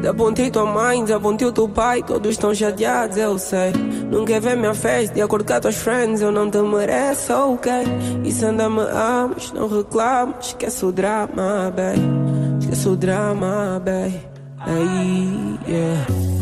Desapontei 0.03 0.51
tua 0.51 0.67
mãe, 0.67 1.05
desapontei 1.05 1.47
o 1.47 1.53
teu 1.53 1.69
pai, 1.69 2.03
todos 2.03 2.33
estão 2.33 2.53
chateados, 2.53 3.17
eu 3.17 3.39
sei. 3.39 3.73
Não 4.11 4.25
quer 4.25 4.41
ver 4.41 4.57
minha 4.57 4.75
festa, 4.75 5.15
de 5.15 5.23
acordo 5.23 5.45
com 5.45 5.61
tuas 5.61 5.77
friends, 5.77 6.21
eu 6.21 6.33
não 6.33 6.51
te 6.51 6.59
mereço, 6.59 7.33
ok? 7.33 7.73
E 8.25 8.33
se 8.33 8.45
ainda 8.45 8.69
me 8.69 8.81
amas, 8.81 9.53
não 9.53 9.69
reclames, 9.69 10.49
esquece 10.49 10.85
o 10.85 10.91
drama, 10.91 11.73
baby. 11.77 12.01
Esquece 12.59 12.89
o 12.89 12.97
drama, 12.97 13.81
baby. 13.85 14.21
Aí, 14.59 15.59
yeah. 15.69 16.42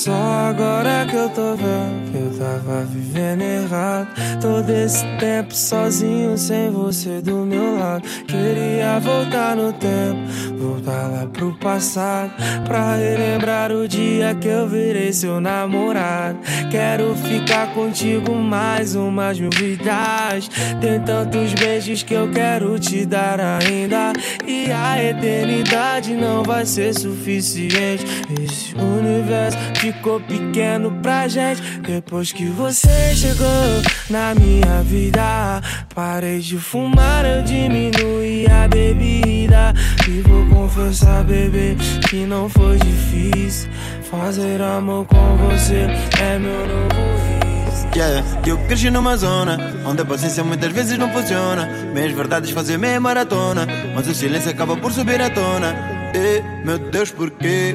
Só 0.00 0.12
agora 0.48 1.04
que 1.04 1.14
eu 1.14 1.28
tô 1.28 1.54
vendo 1.56 2.10
que 2.10 2.16
eu 2.16 2.38
tava 2.38 2.86
vivendo 2.86 3.42
errado. 3.42 4.08
Todo 4.40 4.70
esse 4.70 5.04
tempo 5.18 5.54
sozinho, 5.54 6.38
sem 6.38 6.70
você 6.70 7.20
do 7.20 7.44
meu 7.44 7.78
lado. 7.78 8.08
Queria 8.26 8.98
voltar 8.98 9.54
no 9.54 9.74
tempo, 9.74 10.18
voltar 10.56 11.06
lá 11.06 11.26
pro 11.30 11.52
passado. 11.58 12.32
Pra 12.66 12.96
relembrar 12.96 13.72
o 13.72 13.86
dia 13.86 14.34
que 14.34 14.48
eu 14.48 14.66
virei 14.66 15.12
seu 15.12 15.38
namorado. 15.38 16.38
Quero 16.70 17.14
ficar 17.16 17.74
contigo 17.74 18.34
mais 18.34 18.94
umas 18.94 19.38
mil 19.38 19.50
vidas. 19.50 20.48
Tem 20.80 20.98
tantos 21.00 21.52
beijos 21.52 22.02
que 22.02 22.14
eu 22.14 22.30
quero 22.30 22.78
te 22.78 23.04
dar 23.04 23.38
ainda. 23.38 24.14
E 24.46 24.72
a 24.72 25.04
eternidade 25.04 26.14
não 26.14 26.42
vai 26.42 26.64
ser 26.64 26.94
suficiente. 26.94 28.02
Esse 28.42 28.74
universo 28.76 29.58
ficou 29.92 30.20
pequeno 30.20 30.90
pra 31.02 31.26
gente 31.26 31.60
depois 31.80 32.32
que 32.32 32.46
você 32.46 33.14
chegou 33.14 33.82
na 34.08 34.34
minha 34.34 34.82
vida. 34.84 35.60
Parei 35.94 36.38
de 36.38 36.58
fumar, 36.58 37.24
eu 37.24 37.42
diminui 37.42 38.46
a 38.46 38.68
bebida. 38.68 39.74
E 40.08 40.20
vou 40.20 40.46
confessar, 40.46 41.24
bebê, 41.24 41.76
que 42.08 42.24
não 42.24 42.48
foi 42.48 42.78
difícil. 42.78 43.68
Fazer 44.10 44.60
amor 44.62 45.06
com 45.06 45.36
você 45.36 45.86
é 46.20 46.38
meu 46.38 46.66
novo 46.66 47.00
vício. 47.26 47.88
Yeah, 47.94 48.24
eu 48.46 48.58
cresci 48.66 48.90
numa 48.90 49.16
zona 49.16 49.58
onde 49.84 50.02
a 50.02 50.04
paciência 50.04 50.44
muitas 50.44 50.72
vezes 50.72 50.96
não 50.98 51.12
funciona. 51.12 51.66
Meias 51.92 52.12
verdades 52.12 52.50
fazem 52.50 52.78
meia 52.78 53.00
maratona, 53.00 53.66
mas 53.94 54.06
o 54.06 54.14
silêncio 54.14 54.50
acaba 54.50 54.76
por 54.76 54.92
subir 54.92 55.20
à 55.20 55.30
tona. 55.30 55.74
E, 56.14 56.64
meu 56.64 56.78
Deus, 56.78 57.10
porquê? 57.10 57.74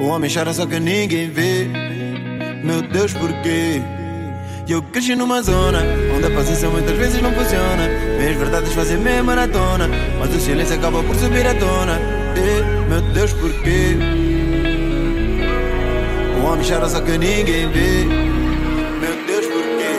O 0.00 0.06
homem 0.06 0.30
chora 0.30 0.52
só 0.52 0.64
que 0.64 0.78
ninguém 0.78 1.28
vê. 1.28 1.68
Meu 2.62 2.82
Deus, 2.82 3.12
porquê? 3.12 3.82
Eu 4.68 4.82
cresci 4.82 5.16
numa 5.16 5.42
zona 5.42 5.80
onde 6.14 6.26
a 6.26 6.30
paciência 6.30 6.68
muitas 6.68 6.96
vezes 6.96 7.20
não 7.20 7.32
funciona. 7.32 7.88
Meias 8.18 8.36
verdades 8.36 8.72
fazem 8.74 8.98
meia 8.98 9.22
maratona, 9.24 9.88
mas 10.20 10.34
o 10.34 10.38
silêncio 10.38 10.76
acaba 10.76 11.02
por 11.02 11.16
subir 11.16 11.46
à 11.46 11.54
tona. 11.54 11.98
E, 12.36 12.88
meu 12.88 13.00
Deus, 13.12 13.32
porquê? 13.32 13.96
O 16.40 16.46
homem 16.46 16.68
chora 16.68 16.88
só 16.88 17.00
que 17.00 17.12
ninguém 17.18 17.68
vê. 17.70 18.04
Meu 19.00 19.26
Deus, 19.26 19.46
porquê? 19.46 19.92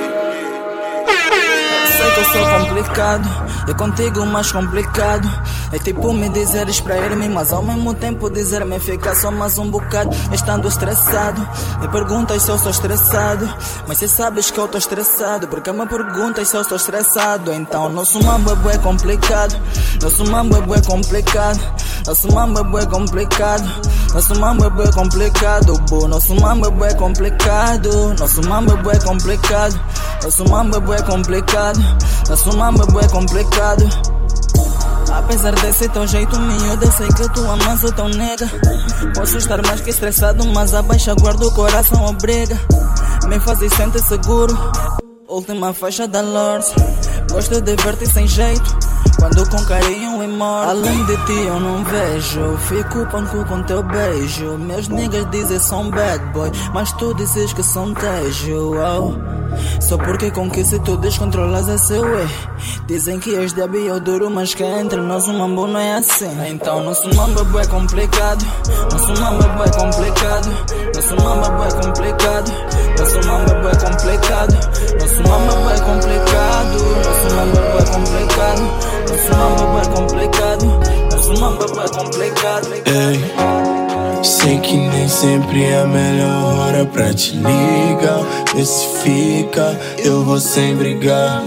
Sei 1.97 2.11
que 2.11 2.19
eu 2.19 2.25
sou 2.25 2.59
complicado, 2.59 3.27
é 3.67 3.73
contigo 3.73 4.25
mais 4.27 4.51
complicado. 4.51 5.27
É 5.71 5.77
tipo 5.77 6.11
me 6.13 6.29
dizeres 6.29 6.79
pra 6.79 6.97
ir-me, 6.97 7.29
mas 7.29 7.53
ao 7.53 7.61
mesmo 7.61 7.93
tempo 7.93 8.29
dizer-me 8.29 8.79
ficar 8.79 9.15
só 9.15 9.29
mais 9.29 9.57
um 9.57 9.69
bocado. 9.69 10.09
Estando 10.33 10.67
estressado, 10.67 11.47
me 11.79 11.87
perguntas 11.89 12.41
se 12.41 12.49
eu 12.49 12.57
sou 12.57 12.71
estressado. 12.71 13.47
Mas 13.87 13.97
cê 13.99 14.07
sabes 14.07 14.49
que 14.49 14.59
eu 14.59 14.67
tô 14.67 14.77
estressado, 14.77 15.47
porque 15.47 15.71
me 15.71 15.85
perguntas 15.85 16.47
se 16.47 16.57
eu 16.57 16.63
sou 16.63 16.77
estressado. 16.77 17.53
Então 17.53 17.89
nosso 17.89 18.23
mambo 18.23 18.51
é 18.69 18.77
complicado, 18.79 19.55
nosso 20.01 20.25
mambo 20.29 20.55
é 20.73 20.81
complicado, 20.81 21.59
nosso 22.05 22.33
mambo 22.33 22.79
é 22.79 22.85
complicado. 22.85 23.99
Nosso 24.13 24.39
mambo 24.39 24.65
é 24.65 24.91
complicado, 24.91 25.73
bo. 25.87 26.07
Nosso 26.07 26.33
mambo 26.41 26.83
é 26.83 26.93
complicado. 26.95 28.15
Nosso 28.17 28.41
mambo 28.49 28.89
é 28.89 28.99
complicado. 28.99 29.79
Nosso 30.23 30.49
mambo 30.49 30.93
é 30.93 31.01
complicado. 31.03 31.79
Nosso 32.27 32.57
mambo 32.57 32.99
é 32.99 33.07
complicado. 33.07 34.18
Apesar 35.11 35.53
desse 35.55 35.89
teu 35.89 36.07
jeito 36.07 36.39
miúdo, 36.39 36.85
eu 36.85 36.91
sei 36.91 37.07
que 37.07 37.33
tu 37.33 37.41
amas 37.49 37.83
o 37.83 37.91
teu 37.91 38.07
nega. 38.09 38.49
Posso 39.15 39.37
estar 39.37 39.61
mais 39.65 39.81
que 39.81 39.89
estressado, 39.89 40.45
mas 40.53 40.73
a 40.73 40.81
baixa 40.81 41.13
guarda 41.15 41.47
o 41.47 41.53
coração 41.53 42.05
obriga. 42.05 42.59
Me 43.27 43.39
faz 43.39 43.61
e 43.61 43.69
sente 43.69 43.99
seguro. 44.01 44.55
Última 45.27 45.73
faixa 45.73 46.07
da 46.07 46.21
Lords. 46.21 46.73
Gosto 47.31 47.61
de 47.61 47.75
ver-te 47.75 48.07
sem 48.07 48.27
jeito. 48.27 48.77
Quando 49.19 49.49
com 49.49 49.61
carinho 49.65 50.23
e 50.23 50.27
morte. 50.27 50.69
Além 50.69 51.05
de 51.05 51.17
ti 51.25 51.45
eu 51.45 51.59
não 51.59 51.83
vejo. 51.83 52.57
Fico 52.69 53.05
panco 53.07 53.43
com 53.45 53.61
teu 53.63 53.83
beijo. 53.83 54.57
Meus 54.57 54.87
niggas 54.87 55.29
dizem 55.29 55.59
são 55.59 55.89
bad 55.89 56.23
boy 56.31 56.49
Mas 56.73 56.93
tu 56.93 57.13
dizes 57.13 57.51
que 57.51 57.61
são 57.61 57.93
tejo. 57.93 58.75
Oh. 58.75 59.39
Só 59.81 59.97
porque 59.97 60.31
com 60.31 60.49
que 60.49 60.63
se 60.63 60.79
tu 60.79 60.95
descontrolas 60.95 61.67
é 61.67 61.77
seu 61.77 62.05
erro 62.19 62.49
Dizem 62.85 63.19
que 63.19 63.35
és 63.35 63.51
débil 63.51 63.97
e 63.97 63.99
duro 63.99 64.29
Mas 64.29 64.53
que 64.53 64.63
entre 64.63 65.01
nós 65.01 65.27
o 65.27 65.33
mambo 65.33 65.67
não 65.67 65.79
é 65.79 65.97
assim. 65.97 66.31
Então 66.47 66.81
nosso 66.83 67.13
mambo 67.13 67.59
é 67.59 67.67
complicado. 67.67 68.45
Nosso 68.89 69.21
mambo 69.21 69.63
é 69.63 69.69
complicado. 69.69 70.49
Nosso 70.95 71.15
mambo 71.21 71.63
é 71.63 71.71
complicado. 71.71 72.51
Nosso 72.97 73.27
mambo 73.27 73.67
é 73.67 73.75
complicado. 73.75 74.53
Nosso 74.99 75.23
mambo 75.27 75.69
é 75.69 75.79
complicado. 75.79 76.73
Nosso 77.03 77.35
mambo 77.35 77.57
é 77.57 77.85
complicado 77.91 78.88
nosso 79.09 79.35
mambo 79.35 79.79
é 79.79 79.85
complicado, 79.85 80.65
nosso 81.11 81.41
mambo 81.41 81.63
é 81.63 81.89
complicado. 81.89 82.67
Ei, 82.85 84.23
sei 84.23 84.59
que 84.59 84.77
nem 84.77 85.07
sempre 85.07 85.63
é 85.63 85.81
a 85.81 85.87
melhor 85.87 86.59
hora 86.59 86.85
pra 86.85 87.13
te 87.13 87.35
ligar. 87.35 88.21
Vê 88.55 88.65
se 88.65 88.87
fica, 89.03 89.79
eu 89.97 90.23
vou 90.23 90.39
sem 90.39 90.75
brigar. 90.75 91.41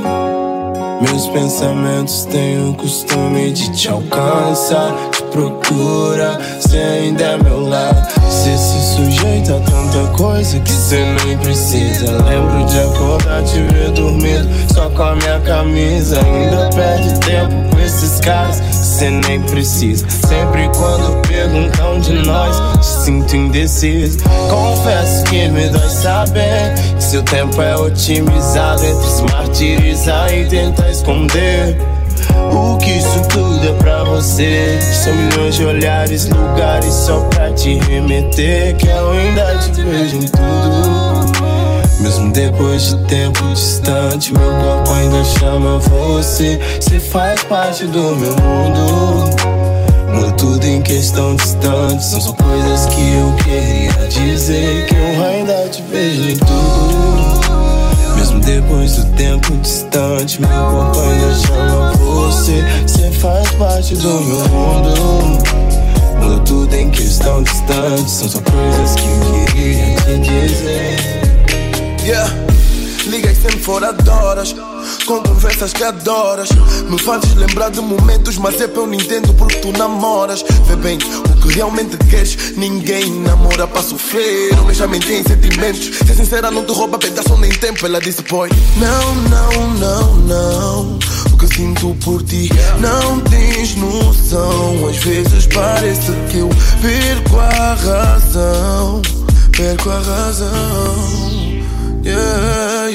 Meus 1.03 1.27
pensamentos 1.27 2.25
têm 2.27 2.71
o 2.71 2.75
costume 2.75 3.51
de 3.51 3.73
te 3.73 3.89
alcançar, 3.89 4.95
te 5.11 5.23
procura, 5.25 6.39
cê 6.61 6.79
ainda 6.79 7.25
é 7.25 7.43
meu 7.43 7.69
lado. 7.69 8.09
Cê 8.31 8.57
se 8.57 8.95
sujeita 8.95 9.57
a 9.57 9.61
tanta 9.61 10.13
coisa 10.17 10.61
que 10.61 10.71
cê 10.71 11.05
nem 11.25 11.37
precisa. 11.39 12.23
Lembro 12.23 12.65
de 12.67 12.79
acordar, 12.79 13.43
te 13.43 13.61
ver 13.63 13.91
dormindo, 13.91 14.49
só 14.73 14.89
com 14.91 15.03
a 15.03 15.17
minha 15.17 15.41
camisa. 15.41 16.21
Ainda 16.21 16.71
perde 16.73 17.19
tempo 17.19 17.73
esses 17.83 18.21
caras 18.21 18.63
cê 18.73 19.11
nem 19.11 19.41
precisa. 19.43 20.07
Sempre 20.09 20.69
quando 20.77 21.21
perguntam 21.27 22.01
de 22.01 22.13
nós, 22.27 22.57
te 22.79 23.05
sinto 23.05 23.37
indeciso. 23.37 24.19
Confesso 24.49 25.25
que 25.25 25.49
me 25.49 25.69
dói 25.69 25.89
saber 25.89 26.75
que 26.97 27.03
seu 27.03 27.23
tempo 27.23 27.61
é 27.61 27.77
otimizado 27.77 28.85
entre 28.85 29.09
se 29.09 29.23
martirizar 29.23 30.33
e 30.33 30.47
tentar 30.47 30.91
esconder. 30.91 31.77
O 32.53 32.77
que 32.77 32.91
isso 32.91 33.23
tudo 33.29 33.67
é 33.67 33.73
pra 33.75 34.05
você? 34.05 34.79
São 34.81 35.15
milhões 35.15 35.55
de 35.55 35.65
olhares, 35.65 36.29
lugares 36.29 36.93
só 36.93 37.21
pra 37.31 37.51
te 37.53 37.75
remeter. 37.75 38.77
Que 38.77 38.89
eu 38.89 39.11
ainda 39.11 39.59
te 39.59 39.83
vejo 39.83 40.17
em 40.17 40.29
tudo. 40.29 40.62
Depois 42.33 42.85
de 42.87 42.97
tempo 43.09 43.47
distante, 43.53 44.33
meu 44.33 44.41
corpo 44.41 44.91
ainda 44.93 45.23
chama 45.23 45.79
você. 45.79 46.59
Você 46.81 46.99
faz 46.99 47.43
parte 47.43 47.85
do 47.85 48.17
meu 48.17 48.35
mundo. 48.37 49.37
Muda 50.15 50.33
tudo 50.33 50.65
em 50.65 50.81
questão 50.81 51.37
distante. 51.37 52.03
São 52.03 52.21
só 52.23 52.33
coisas 52.33 52.87
que 52.87 53.01
eu 53.01 53.35
queria 53.45 54.09
dizer. 54.09 54.87
Que 54.87 54.95
eu 54.95 55.25
ainda 55.27 55.69
te 55.69 55.83
vejo 55.83 56.31
em 56.31 56.37
tudo. 56.39 58.17
Mesmo 58.17 58.41
depois 58.41 58.97
do 58.97 59.05
tempo 59.15 59.55
distante, 59.59 60.41
meu 60.41 60.49
corpo 60.49 61.01
ainda 61.01 61.35
chama 61.35 61.93
você. 61.99 62.65
Você 62.87 63.11
faz 63.11 63.51
parte 63.53 63.95
do 63.95 64.09
meu 64.09 64.49
mundo. 64.49 65.43
Muda 66.19 66.39
tudo 66.47 66.75
em 66.75 66.89
questão 66.89 67.43
distante. 67.43 68.11
São 68.11 68.27
só 68.27 68.41
coisas 68.41 68.95
que 68.95 69.05
eu 69.05 69.45
queria 69.53 69.97
te 69.97 70.47
dizer. 70.47 71.32
Yeah. 72.05 72.29
Ligas 73.07 73.39
sempre 73.39 73.61
fora 73.61 73.93
de 73.93 74.11
horas 74.11 74.53
Com 75.07 75.23
conversas 75.23 75.73
que 75.73 75.85
adoras. 75.85 76.49
Me 76.89 76.99
fazes 76.99 77.35
lembrar 77.35 77.71
de 77.71 77.81
momentos 77.81 78.39
Mas 78.39 78.61
é 78.61 78.65
eu 78.65 78.87
não 78.87 78.95
entendo 78.95 79.33
porque 79.35 79.57
tu 79.59 79.71
namoras. 79.73 80.45
Vê 80.67 80.75
bem, 80.77 80.99
o 80.99 81.41
que 81.41 81.55
realmente 81.55 81.97
queres 82.09 82.57
Ninguém 82.57 83.09
namora 83.21 83.69
para 83.69 83.83
sofrer. 83.83 84.59
Homens 84.59 84.79
já 84.79 84.89
mentem 84.89 85.21
em 85.21 85.23
sentimentos. 85.23 85.97
Ser 86.05 86.15
sincera 86.15 86.51
não 86.51 86.65
te 86.65 86.73
rouba 86.73 86.99
pedaço 86.99 87.37
nem 87.37 87.53
tempo. 87.53 87.87
Ela 87.87 88.01
disse 88.01 88.23
boy 88.23 88.51
Não, 88.79 89.15
não, 89.15 89.71
não, 89.75 90.15
não. 90.17 90.99
O 91.33 91.39
que 91.39 91.47
sinto 91.55 91.97
por 92.05 92.21
ti 92.25 92.51
Não 92.81 93.21
tens 93.21 93.77
noção. 93.77 94.89
Às 94.89 94.97
vezes 94.99 95.47
parece 95.47 96.11
que 96.31 96.39
eu 96.39 96.49
perco 96.81 97.39
a 97.39 97.75
razão 97.75 99.03
Perco 99.53 99.91
a 99.91 100.01
razão 100.01 101.32
Yeah, 102.05 102.91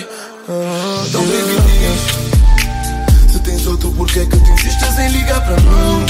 então 1.07 1.21
baby 1.21 1.55
diz 1.61 3.31
Se 3.31 3.39
tens 3.39 3.65
outro 3.65 3.89
porquê 3.93 4.25
que 4.25 4.37
tu 4.37 4.51
insistes 4.51 4.99
em 4.99 5.07
ligar 5.07 5.39
para 5.45 5.55
mim? 5.61 6.05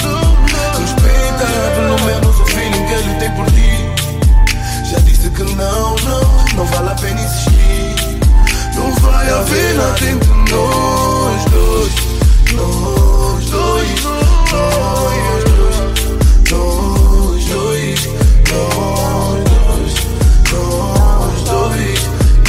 Respeita 0.80 1.46
pelo 1.76 2.02
menos 2.08 2.40
o 2.40 2.46
feeling 2.48 2.86
que 2.88 2.94
ele 2.94 3.14
tem 3.20 3.32
por 3.34 3.46
ti. 3.52 4.90
Já 4.90 4.98
disse 5.02 5.30
que 5.30 5.44
não, 5.44 5.96
não, 5.96 6.56
não 6.56 6.66
vale 6.66 6.90
a 6.90 6.96
pena 6.96 7.22
insistir. 7.22 7.96
Não 8.76 8.92
vai 8.94 9.30
haver 9.30 9.76
nada 9.76 10.10
entre 10.10 10.34
nós 10.52 11.46
dois. 11.52 11.94
Nós 12.54 13.46
dois, 13.46 14.04
nós 14.04 14.52
dois 14.52 15.54
Nós 16.50 17.46
dois, 17.46 17.46
nós 17.46 17.46
dois 17.46 19.07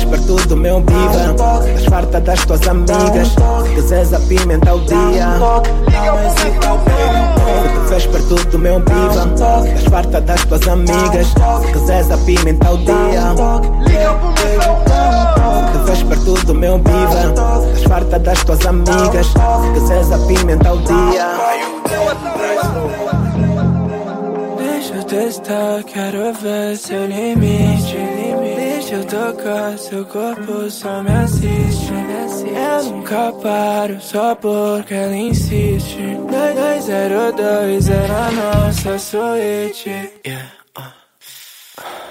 Te 0.00 0.06
perto 0.06 0.36
do 0.48 0.56
meu 0.56 0.80
biva 0.80 1.34
Das 1.36 1.84
farta 1.86 2.20
das 2.20 2.44
tuas 2.44 2.66
amigas. 2.68 3.34
Que 3.74 3.80
zés 3.82 4.12
apimenta 4.12 4.74
o 4.74 4.80
dia 4.80 5.38
Te 5.86 5.92
vês 7.88 8.06
perto 8.06 8.34
do 8.50 8.58
meu 8.58 8.80
biva 8.80 9.26
Das 9.36 9.84
farta 9.84 10.20
das 10.20 10.44
tuas 10.44 10.66
amigas. 10.68 11.32
Que 11.72 11.78
zés 11.78 12.10
apimenta 12.10 12.70
o 12.70 12.76
dia 12.78 13.34
Te 15.72 15.78
vês 15.84 16.02
perto 16.04 16.34
do 16.46 16.54
meu 16.54 16.78
biva 16.78 17.32
Das 17.72 17.82
farta 17.84 18.18
das 18.18 18.42
tuas 18.44 18.66
amigas. 18.66 19.26
Que 19.74 19.80
zés 19.80 20.12
apimenta 20.12 20.72
o 20.72 20.78
dia. 20.78 21.28
Deixa 24.58 24.94
eu 24.94 25.04
testar, 25.04 25.82
quero 25.84 26.32
ver 26.34 26.76
seu 26.76 27.06
limite. 27.06 28.19
Deixa 28.90 29.04
eu 29.04 29.06
tocar, 29.06 29.78
seu 29.78 30.04
corpo 30.04 30.68
só 30.68 31.00
me 31.00 31.12
assiste. 31.12 31.92
Eu 32.44 32.90
nunca 32.90 33.32
paro, 33.40 34.00
só 34.00 34.34
porque 34.34 34.92
ela 34.92 35.14
insiste. 35.14 35.96
202 36.28 37.88
era 37.88 38.26
a 38.26 38.30
nossa 38.32 38.98
suíte. 38.98 39.90
Yeah. 40.26 40.52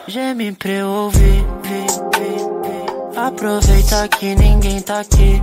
Geme 0.08 0.54
pra 0.54 0.72
eu 0.72 0.88
ouvir, 0.88 1.44
vi, 1.64 1.86
vi, 2.18 2.38
vi. 2.64 3.20
Aproveita 3.20 4.08
que 4.08 4.36
ninguém 4.36 4.80
tá 4.80 5.02
aqui. 5.02 5.42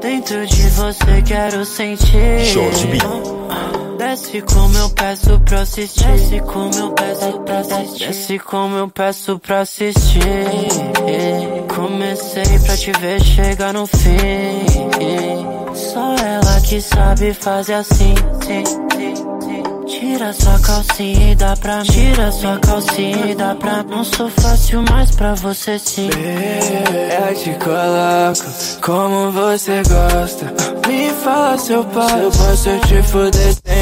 Dentro 0.00 0.46
de 0.48 0.68
você 0.70 1.22
quero 1.24 1.64
sentir. 1.64 2.44
Jorge 2.44 2.88
B. 2.88 2.98
Desce 4.00 4.40
como 4.40 4.78
eu 4.78 4.88
peço 4.88 5.38
pra 5.40 5.60
assistir. 5.60 6.06
Desce 6.06 6.40
como 6.40 6.74
eu 6.74 6.90
peço 6.92 7.40
pra 7.40 7.58
assistir. 7.58 8.06
Desce 8.06 8.38
como 8.38 8.76
eu 8.78 8.88
peço 8.88 9.38
pra 9.38 9.60
assistir. 9.60 10.24
Comecei 11.74 12.58
pra 12.60 12.76
te 12.78 12.92
ver 12.92 13.22
chegar 13.22 13.74
no 13.74 13.86
fim. 13.86 14.64
Só 15.74 16.14
ela 16.16 16.60
que 16.62 16.80
sabe 16.80 17.34
fazer 17.34 17.74
assim. 17.74 18.14
sim, 18.46 18.64
sim, 18.96 19.14
sim. 19.14 19.62
Tira 19.86 20.32
sua 20.32 20.58
calcinha 20.60 21.32
e 21.32 21.34
dá 21.34 21.54
pra 21.56 21.76
mim. 21.80 21.84
Tira 21.84 22.32
sua 22.32 22.58
calcinha 22.58 23.26
e 23.26 23.34
dá 23.34 23.54
pra 23.54 23.82
mim. 23.82 23.90
Não 23.90 24.04
sou 24.04 24.30
fácil 24.30 24.82
mais 24.90 25.10
pra 25.10 25.34
você 25.34 25.78
sim. 25.78 26.08
Eu 26.08 27.34
te 27.34 27.50
coloco 27.62 28.80
como 28.80 29.30
você 29.30 29.82
gosta. 29.82 30.54
Me 30.88 31.10
fala 31.22 31.58
seu 31.58 31.84
pai, 31.84 32.24
eu 32.24 32.30
posso 32.30 32.78
te 32.88 33.02
fuder 33.02 33.54
sem 33.54 33.79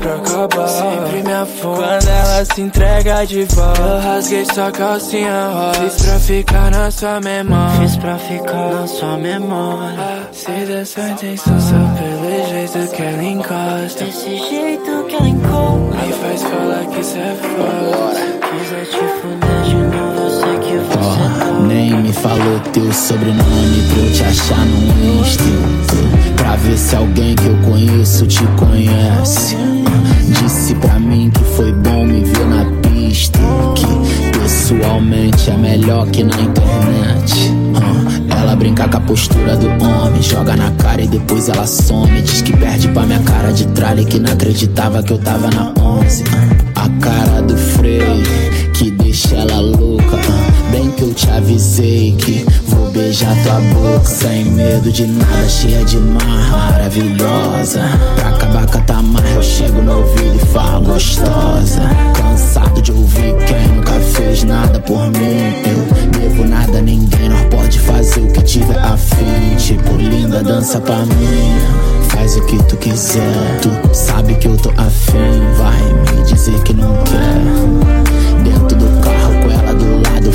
pra 0.00 0.14
acabar. 0.14 0.68
Sempre 0.68 1.22
me 1.22 1.32
afundo 1.32 1.76
quando 1.76 2.08
ela 2.08 2.44
se 2.44 2.60
entrega 2.60 3.24
de 3.26 3.44
volta. 3.44 3.80
Eu 3.80 4.00
rasguei 4.00 4.44
sua 4.44 4.70
calcinha 4.72 5.48
rosa. 5.48 5.80
Fiz 5.80 6.02
pra 6.02 6.18
ficar 6.18 6.70
na 6.70 6.90
sua 6.90 7.20
memória. 7.20 7.80
Fiz 7.80 7.96
pra 7.96 8.18
ficar 8.18 8.70
na 8.72 8.86
sua 8.86 9.16
memória. 9.16 10.28
Se 10.32 10.50
der 10.50 10.86
sua 10.86 11.10
intenção, 11.10 11.60
só 11.60 11.76
pelo 11.98 12.48
jeito 12.48 12.94
que 12.94 13.02
ela 13.02 13.22
encosta. 13.22 14.04
Desse 14.04 14.36
jeito 14.36 15.04
que 15.08 15.16
ela 15.16 15.28
encosta. 15.28 16.06
Me 16.06 16.12
faz 16.12 16.42
falar 16.42 16.86
que 16.86 17.04
cê 17.04 17.18
é 17.18 17.36
foda. 17.40 18.40
Quiser 18.50 18.84
te 18.86 18.98
fuder 19.20 19.62
de 19.64 19.74
novo, 19.76 20.19
nem 21.70 21.94
me 22.02 22.12
falou 22.12 22.58
teu 22.72 22.92
sobrenome 22.92 23.82
pra 23.88 24.02
eu 24.02 24.12
te 24.12 24.24
achar 24.24 24.66
no 24.66 25.20
instinto. 25.20 26.34
Pra 26.36 26.56
ver 26.56 26.76
se 26.76 26.96
alguém 26.96 27.36
que 27.36 27.46
eu 27.46 27.56
conheço 27.58 28.26
te 28.26 28.42
conhece. 28.58 29.56
Disse 30.42 30.74
pra 30.74 30.98
mim 30.98 31.30
que 31.30 31.44
foi 31.56 31.72
bom 31.72 32.04
me 32.04 32.24
ver 32.24 32.46
na 32.46 32.64
pista. 32.80 33.38
Que 33.76 34.38
pessoalmente 34.38 35.50
é 35.50 35.56
melhor 35.56 36.06
que 36.08 36.24
na 36.24 36.34
internet. 36.40 37.52
Ela 38.36 38.56
brinca 38.56 38.88
com 38.88 38.96
a 38.96 39.00
postura 39.00 39.56
do 39.56 39.68
homem, 39.84 40.22
joga 40.22 40.56
na 40.56 40.72
cara 40.72 41.02
e 41.02 41.06
depois 41.06 41.48
ela 41.48 41.66
some. 41.68 42.20
Diz 42.22 42.42
que 42.42 42.56
perde 42.56 42.88
pra 42.88 43.06
minha 43.06 43.20
cara 43.20 43.52
de 43.52 43.66
tralha 43.68 44.04
que 44.04 44.18
não 44.18 44.32
acreditava 44.32 45.02
que 45.04 45.12
eu 45.12 45.18
tava 45.18 45.48
na 45.50 45.72
11. 45.80 46.24
Ah, 46.74 46.86
A 46.86 46.88
cara 47.00 47.42
do 47.42 47.56
freio 47.56 48.22
que 48.72 48.90
deixa 48.90 49.36
ela 49.36 49.60
louca. 49.60 49.89
Que 51.00 51.04
eu 51.04 51.14
te 51.14 51.30
avisei 51.30 52.14
que 52.18 52.44
vou 52.66 52.90
beijar 52.90 53.34
tua 53.42 53.54
boca. 53.54 54.04
Sem 54.04 54.44
medo 54.44 54.92
de 54.92 55.06
nada, 55.06 55.48
cheia 55.48 55.82
de 55.82 55.96
mar, 55.96 56.50
maravilhosa. 56.50 57.80
Pra 58.16 58.28
acabar 58.28 58.66
com 58.66 58.78
a 58.78 58.80
tamarra, 58.82 59.28
eu 59.30 59.42
chego 59.42 59.80
no 59.80 59.98
ouvido 59.98 60.36
e 60.36 60.46
falo 60.46 60.84
gostosa. 60.84 61.80
Cansado 62.14 62.82
de 62.82 62.92
ouvir 62.92 63.34
quem 63.46 63.68
nunca 63.68 63.92
fez 63.92 64.44
nada 64.44 64.78
por 64.80 65.06
mim. 65.10 65.54
Eu 65.64 66.20
devo 66.20 66.44
nada 66.44 66.78
a 66.78 66.82
ninguém, 66.82 67.30
nós 67.30 67.46
pode 67.46 67.78
fazer 67.78 68.20
o 68.20 68.30
que 68.32 68.42
tiver 68.42 68.78
afim. 68.78 69.56
Tipo, 69.56 69.96
linda, 69.96 70.42
dança 70.42 70.80
pra 70.80 70.98
mim. 71.06 71.56
Faz 72.10 72.36
o 72.36 72.44
que 72.44 72.62
tu 72.64 72.76
quiser, 72.76 73.58
tu 73.62 73.70
sabe 73.94 74.34
que 74.34 74.48
eu 74.48 74.56
tô 74.58 74.68
afim. 74.76 75.40
Vai 75.56 76.14
me 76.14 76.24
dizer 76.24 76.62
que 76.62 76.74
não 76.74 76.92
quer. 77.04 78.19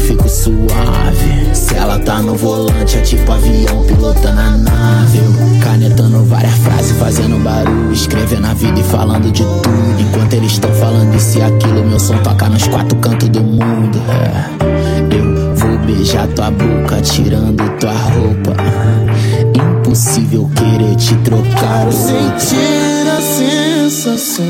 Fico 0.06 0.30
suave. 0.30 1.56
Se 1.56 1.76
ela 1.76 2.00
tá 2.00 2.22
no 2.22 2.36
volante, 2.36 2.98
é 2.98 3.02
tipo 3.02 3.32
avião 3.32 3.84
pilotando 3.86 4.40
a 4.40 4.52
nave. 4.52 5.20
Canetando 5.64 6.24
várias 6.26 6.54
frases, 6.56 6.98
fazendo 6.98 7.42
barulho, 7.44 7.92
escrevendo 7.92 8.46
a 8.48 8.54
vida 8.54 8.80
e 8.80 8.84
falando 8.84 9.32
de 9.32 9.44
tudo. 9.44 10.00
Enquanto 10.00 10.34
eles 10.34 10.54
estão 10.54 10.72
falando 10.74 11.16
isso 11.16 11.38
e 11.38 11.42
aquilo, 11.42 11.84
meu 11.86 12.00
som 12.00 12.18
toca 12.20 12.48
nos 12.48 12.68
quatro 12.68 12.96
cantos 12.98 13.30
do 13.30 13.42
mundo. 13.42 14.00
É. 14.10 15.16
Eu 15.16 15.56
vou 15.56 15.78
beijar 15.80 16.28
tua 16.28 16.52
boca, 16.52 17.02
tirando 17.02 17.58
tua 17.80 17.92
roupa. 17.92 18.56
Impossível 19.56 20.50
querer 20.56 20.96
te 20.96 21.16
trocar. 21.18 21.92
Sentir 21.92 23.08
a 23.10 23.22
sensação 23.22 24.46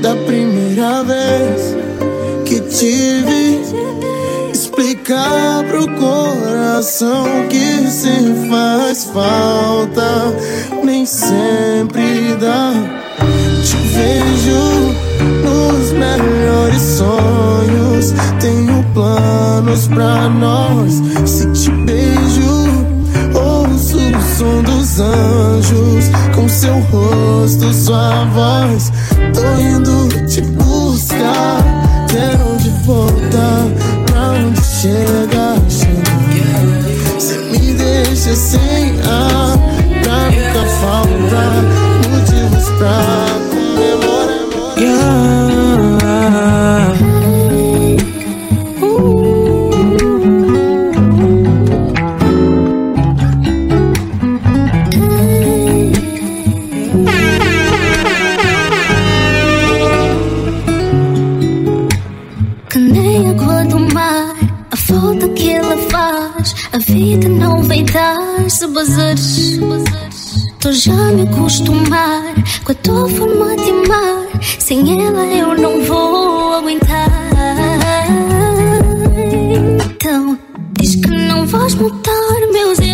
da 0.00 0.14
primeira 0.16 1.04
vez 1.04 1.76
que 2.46 2.60
tive. 2.60 3.39
Pro 5.80 5.88
coração 5.96 7.24
que 7.48 7.90
se 7.90 8.34
faz 8.50 9.04
falta, 9.04 10.36
nem 10.84 11.06
sempre 11.06 12.36
dá. 12.38 12.74
Te 13.64 13.76
vejo 13.76 14.94
nos 15.42 15.92
melhores 15.92 16.82
sonhos. 16.82 18.12
Tenho 18.40 18.84
planos 18.92 19.88
pra 19.88 20.28
nós. 20.28 21.00
Se 21.24 21.46
te 21.52 21.70
beijo, 21.70 22.84
ouço 23.34 23.96
o 23.96 24.36
som 24.36 24.62
dos 24.62 25.00
anjos. 25.00 26.10
Com 26.34 26.46
seu 26.46 26.78
rosto, 26.90 27.72
sua 27.72 28.26
voz. 28.26 28.92
Tô 29.32 29.58
indo 29.58 30.26
te 30.26 30.42
deixa 38.30 38.36
sem 38.36 39.00
ar, 39.00 39.58
pra 40.02 40.30
nunca 40.30 40.62
faltar 40.80 41.62
motivos 42.10 42.68
pra 42.78 42.94
comemorar. 42.94 43.09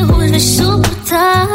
Erros, 0.07 0.31
vais 0.31 0.43
suportar. 0.43 1.49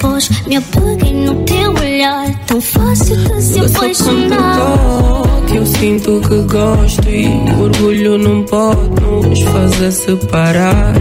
Pois 0.00 0.30
me 0.46 0.56
apaguei 0.56 1.12
no 1.12 1.34
teu 1.44 1.74
olhar, 1.74 2.34
tão 2.46 2.60
fácil 2.60 3.16
de 3.16 3.42
se 3.42 3.60
apaixonar. 3.60 4.58
toque, 4.58 5.56
eu 5.56 5.66
sinto 5.66 6.20
que 6.28 6.42
gosto 6.52 7.08
e 7.08 7.26
o 7.26 7.62
orgulho 7.62 8.18
não 8.18 8.42
pode 8.44 9.00
nos 9.00 9.40
fazer 9.40 9.92
separar. 9.92 10.94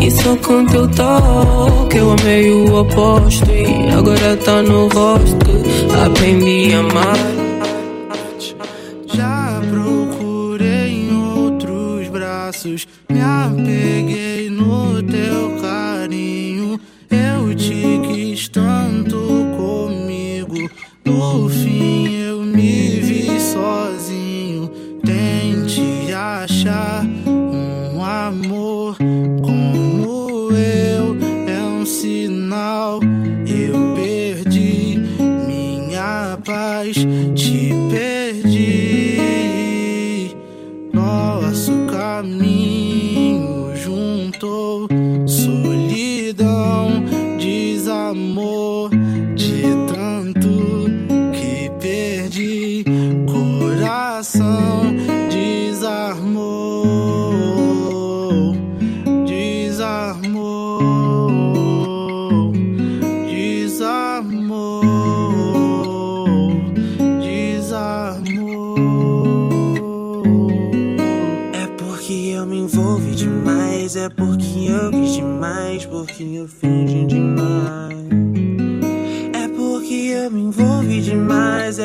E 0.00 0.10
só 0.10 0.36
com 0.36 0.66
teu 0.66 0.88
toque 0.88 1.96
eu 1.96 2.12
amei 2.12 2.50
o 2.50 2.80
oposto 2.80 3.50
e 3.50 3.90
agora 3.92 4.36
tá 4.36 4.62
no 4.62 4.88
rosto 4.88 5.36
que 5.44 5.96
aprendi 6.04 6.74
a 6.74 6.80
amar. 6.80 7.39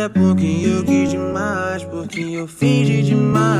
É 0.05 0.09
porque 0.09 0.45
eu 0.63 0.83
quis 0.83 1.09
demais, 1.09 1.83
porque 1.85 2.21
eu 2.21 2.47
fingi 2.47 3.01
demais. 3.01 3.55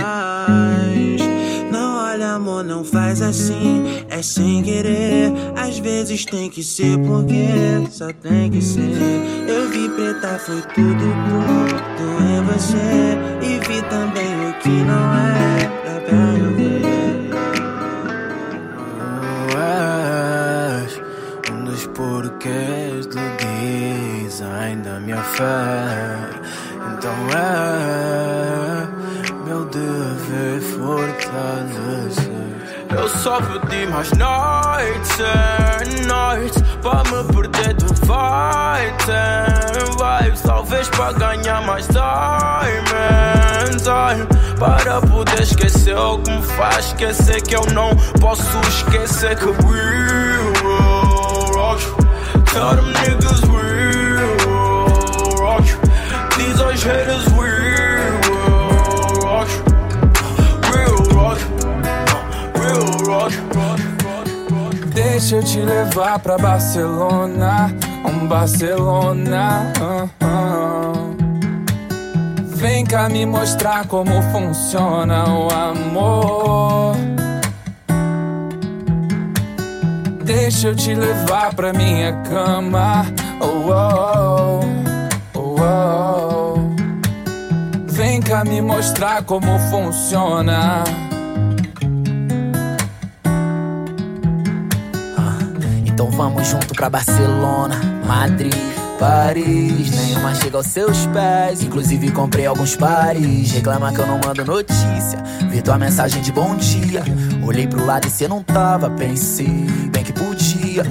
Não 1.71 1.97
olha, 1.97 2.33
amor, 2.33 2.63
não 2.63 2.83
faz 2.83 3.21
assim, 3.21 3.83
é 4.09 4.21
sem 4.21 4.61
querer. 4.61 5.33
Às 5.55 5.79
vezes 5.79 6.23
tem 6.25 6.49
que 6.49 6.63
ser 6.63 6.99
porque 6.99 7.47
só 7.89 8.13
tem 8.13 8.51
que 8.51 8.61
ser. 8.61 8.81
Eu 9.47 9.69
vi 9.69 9.89
preta, 9.89 10.37
foi 10.37 10.61
tudo 10.61 11.05
tudo 11.97 12.23
em 12.23 12.43
você. 12.43 13.17
E 13.41 13.59
vi 13.67 13.81
também 13.89 14.49
o 14.49 14.53
que 14.61 14.69
não 14.69 15.15
é 15.15 15.34
Eu 33.25 33.31
só 33.31 33.41
pedi 33.41 33.87
mais 33.87 34.11
noites 34.11 35.17
noites 36.05 36.61
Pra 36.79 37.01
me 37.05 37.23
perder 37.33 37.73
do 37.73 37.87
fight 38.05 39.09
and 39.09 40.21
vibes 40.21 40.41
Talvez 40.41 40.87
pra 40.89 41.11
ganhar 41.11 41.59
mais 41.63 41.87
time 41.87 42.85
Para 44.59 45.01
poder 45.01 45.41
esquecer 45.41 45.97
o 45.97 46.19
que 46.19 46.29
me 46.29 46.43
faz 46.43 46.85
esquecer 46.85 47.41
Que 47.41 47.55
eu 47.55 47.65
não 47.73 47.95
posso 48.21 48.59
esquecer 48.67 49.35
que 49.37 49.45
we 49.45 49.53
will 50.61 51.51
rock 51.55 51.83
you. 51.83 51.95
Tell 52.53 52.75
them 52.75 52.93
niggas 52.93 53.41
we 53.41 53.57
will 54.45 55.35
rock 55.39 55.67
you. 55.67 55.79
These 56.37 56.61
are 56.61 56.73
haters 56.73 57.25
we 57.33 57.64
Deixa 64.93 65.35
eu 65.35 65.43
te 65.43 65.59
levar 65.59 66.17
pra 66.19 66.37
Barcelona, 66.37 67.71
um 68.03 68.27
Barcelona. 68.27 69.71
ah, 69.79 70.09
ah. 70.21 70.93
Vem 72.55 72.83
cá 72.83 73.07
me 73.07 73.25
mostrar 73.25 73.85
como 73.85 74.21
funciona 74.31 75.25
o 75.29 75.49
amor. 75.51 76.95
Deixa 80.23 80.69
eu 80.69 80.75
te 80.75 80.95
levar 80.95 81.53
pra 81.53 81.71
minha 81.73 82.11
cama. 82.23 83.05
Oh, 83.39 83.69
oh, 83.71 84.59
oh, 85.35 85.55
oh. 85.61 86.55
Vem 87.87 88.19
cá 88.19 88.43
me 88.43 88.61
mostrar 88.61 89.21
como 89.23 89.59
funciona. 89.69 90.83
Então 96.05 96.17
vamos 96.17 96.47
junto 96.47 96.75
pra 96.75 96.87
Barcelona, 96.87 97.81
Madrid, 98.05 98.53
Paris. 98.99 99.89
Nenhuma 99.89 100.35
chega 100.35 100.57
aos 100.57 100.67
seus 100.67 101.07
pés, 101.07 101.63
inclusive 101.63 102.11
comprei 102.11 102.45
alguns 102.45 102.75
pares. 102.75 103.51
Reclama 103.51 103.91
que 103.91 103.97
eu 103.97 104.05
não 104.05 104.19
mando 104.23 104.45
notícia, 104.45 105.17
vi 105.49 105.63
tua 105.63 105.79
mensagem 105.79 106.21
de 106.21 106.31
bom 106.31 106.55
dia. 106.57 107.03
Olhei 107.43 107.65
pro 107.65 107.83
lado 107.83 108.05
e 108.05 108.11
cê 108.11 108.27
não 108.27 108.43
tava, 108.43 108.87
pensei 108.91 109.47
bem 109.91 110.03
que 110.03 110.13
podia. 110.13 110.83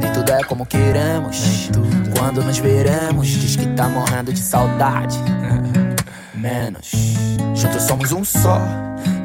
Nem 0.00 0.10
tudo 0.14 0.32
é 0.32 0.42
como 0.42 0.64
queremos, 0.64 1.68
quando 2.16 2.42
nos 2.42 2.56
veremos. 2.56 3.28
Diz 3.28 3.54
que 3.54 3.66
tá 3.74 3.86
morrendo 3.86 4.32
de 4.32 4.40
saudade, 4.40 5.18
menos. 6.34 6.90
Juntos 7.54 7.82
somos 7.82 8.12
um 8.12 8.24
só. 8.24 8.62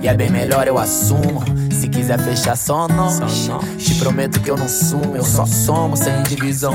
E 0.02 0.08
é 0.10 0.14
bem 0.14 0.30
melhor 0.30 0.68
eu 0.68 0.78
assumo. 0.78 1.42
Se 1.84 1.90
quiser 1.90 2.18
fechar 2.18 2.56
só 2.56 2.88
nós, 2.88 3.20
te 3.78 3.96
prometo 3.96 4.40
que 4.40 4.50
eu 4.50 4.56
não 4.56 4.70
sumo. 4.70 5.18
Eu 5.18 5.26
só 5.26 5.46
somo 5.46 5.98
sem 5.98 6.24
divisão. 6.24 6.74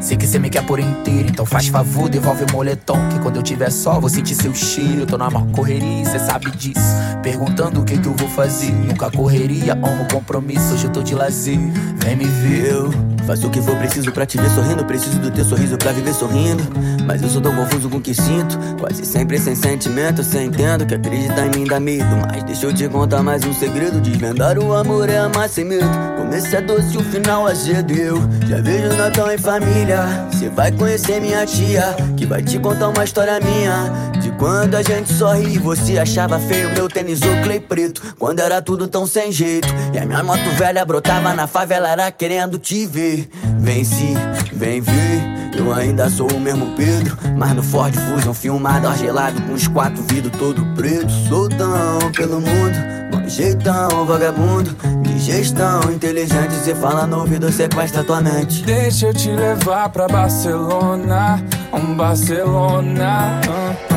Sei 0.00 0.16
que 0.16 0.26
cê 0.26 0.36
me 0.36 0.50
quer 0.50 0.66
por 0.66 0.80
inteiro, 0.80 1.28
então 1.28 1.46
faz 1.46 1.68
favor, 1.68 2.08
devolve 2.08 2.42
o 2.42 2.52
moletom. 2.52 3.08
Que 3.08 3.20
quando 3.20 3.36
eu 3.36 3.42
tiver 3.44 3.70
só, 3.70 4.00
vou 4.00 4.10
sentir 4.10 4.34
seu 4.34 4.52
cheiro. 4.52 5.06
Tô 5.06 5.16
na 5.16 5.30
maior 5.30 5.46
correria, 5.52 6.04
cê 6.06 6.18
sabe 6.18 6.50
disso. 6.50 6.80
Perguntando 7.22 7.80
o 7.80 7.84
que 7.84 7.96
que 7.96 8.08
eu 8.08 8.14
vou 8.14 8.28
fazer. 8.30 8.72
Nunca 8.72 9.12
correria, 9.12 9.74
amo 9.74 10.08
compromisso. 10.10 10.74
Hoje 10.74 10.86
eu 10.86 10.90
tô 10.90 11.04
de 11.04 11.14
lazer, 11.14 11.60
vem 12.00 12.16
me 12.16 12.24
ver. 12.24 13.15
Faço 13.26 13.48
o 13.48 13.50
que 13.50 13.60
for 13.60 13.76
preciso 13.76 14.12
pra 14.12 14.24
te 14.24 14.38
ver 14.38 14.48
sorrindo. 14.50 14.84
Preciso 14.84 15.18
do 15.18 15.30
teu 15.30 15.44
sorriso 15.44 15.76
pra 15.76 15.90
viver 15.90 16.14
sorrindo. 16.14 16.62
Mas 17.04 17.22
eu 17.22 17.28
sou 17.28 17.40
tão 17.40 17.54
confuso 17.54 17.90
com 17.90 17.96
o 17.96 18.00
que 18.00 18.14
sinto. 18.14 18.56
Quase 18.78 19.04
sempre 19.04 19.38
sem 19.38 19.56
sentimento. 19.56 20.22
Cê 20.22 20.44
entendo 20.44 20.86
que 20.86 20.94
acreditar 20.94 21.46
em 21.46 21.50
mim 21.50 21.64
dá 21.64 21.80
medo. 21.80 22.06
Mas 22.30 22.44
deixa 22.44 22.66
eu 22.66 22.72
te 22.72 22.88
contar 22.88 23.24
mais 23.24 23.44
um 23.44 23.52
segredo. 23.52 24.00
Desvendar 24.00 24.58
o 24.58 24.72
amor 24.72 25.08
é 25.08 25.18
amar 25.18 25.48
sem 25.48 25.64
medo. 25.64 25.88
Começo 26.16 26.54
é 26.54 26.60
doce, 26.60 26.96
o 26.96 27.02
final 27.02 27.46
azedo. 27.46 27.92
Eu 27.92 28.16
já 28.48 28.60
vejo 28.60 28.96
Natal 28.96 29.32
em 29.32 29.38
família. 29.38 30.04
Cê 30.32 30.48
vai 30.48 30.70
conhecer 30.70 31.20
minha 31.20 31.44
tia, 31.44 31.96
que 32.16 32.24
vai 32.24 32.42
te 32.42 32.58
contar 32.60 32.88
uma 32.88 33.02
história 33.02 33.40
minha. 33.40 34.15
Quando 34.38 34.74
a 34.74 34.82
gente 34.82 35.12
sorri 35.12 35.58
você 35.58 35.98
achava 35.98 36.38
feio 36.38 36.70
meu 36.72 36.88
tênis 36.88 37.20
o 37.22 37.42
clay 37.42 37.60
preto. 37.60 38.14
Quando 38.18 38.40
era 38.40 38.60
tudo 38.60 38.86
tão 38.86 39.06
sem 39.06 39.32
jeito. 39.32 39.68
E 39.94 39.98
a 39.98 40.04
minha 40.04 40.22
moto 40.22 40.48
velha 40.56 40.84
brotava 40.84 41.32
na 41.34 41.46
favela, 41.46 41.88
era 41.88 42.10
querendo 42.10 42.58
te 42.58 42.86
ver. 42.86 43.28
Vem 43.58 43.84
se, 43.84 44.14
vem 44.52 44.80
ver. 44.80 45.36
Eu 45.56 45.72
ainda 45.72 46.10
sou 46.10 46.30
o 46.30 46.38
mesmo 46.38 46.74
Pedro, 46.76 47.16
mas 47.34 47.54
no 47.54 47.62
Ford 47.62 47.94
Fusion 47.94 48.34
filmado, 48.34 48.94
gelado 48.96 49.40
com 49.42 49.54
os 49.54 49.66
quatro 49.66 50.02
vidros 50.02 50.38
todo 50.38 50.64
preto. 50.74 51.10
Soltão 51.28 51.98
pelo 52.14 52.40
mundo, 52.42 52.76
bom 53.10 53.26
jeitão, 53.26 54.04
vagabundo. 54.04 54.76
De 55.00 55.18
gestão 55.18 55.80
inteligente, 55.90 56.52
cê 56.62 56.74
fala 56.74 57.06
no 57.06 57.20
ouvido, 57.20 57.50
sequestra 57.50 58.04
tua 58.04 58.20
mente. 58.20 58.62
Deixa 58.64 59.06
eu 59.06 59.14
te 59.14 59.30
levar 59.30 59.88
pra 59.88 60.06
Barcelona, 60.06 61.42
um 61.72 61.94
Barcelona. 61.94 63.40
ah, 63.48 63.76
ah. 63.90 63.95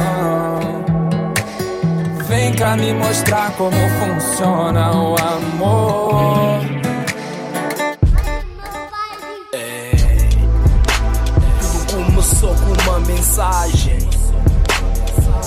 Vem 2.28 2.53
cá 2.53 2.76
me 2.78 2.93
mostrar 2.93 3.51
como 3.53 3.76
funciona 3.99 4.91
o 4.91 5.16
amor. 5.16 6.60
Tudo 11.60 12.05
começou 12.05 12.55
com 12.55 12.89
uma 12.89 12.99
mensagem. 12.99 13.97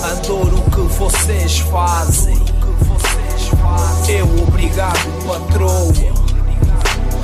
Adoro 0.03 0.57
o 0.57 0.71
que 0.71 0.81
vocês 0.97 1.59
fazem. 1.59 2.37
Eu 4.07 4.25
obrigado, 4.43 5.25
patroa. 5.25 5.93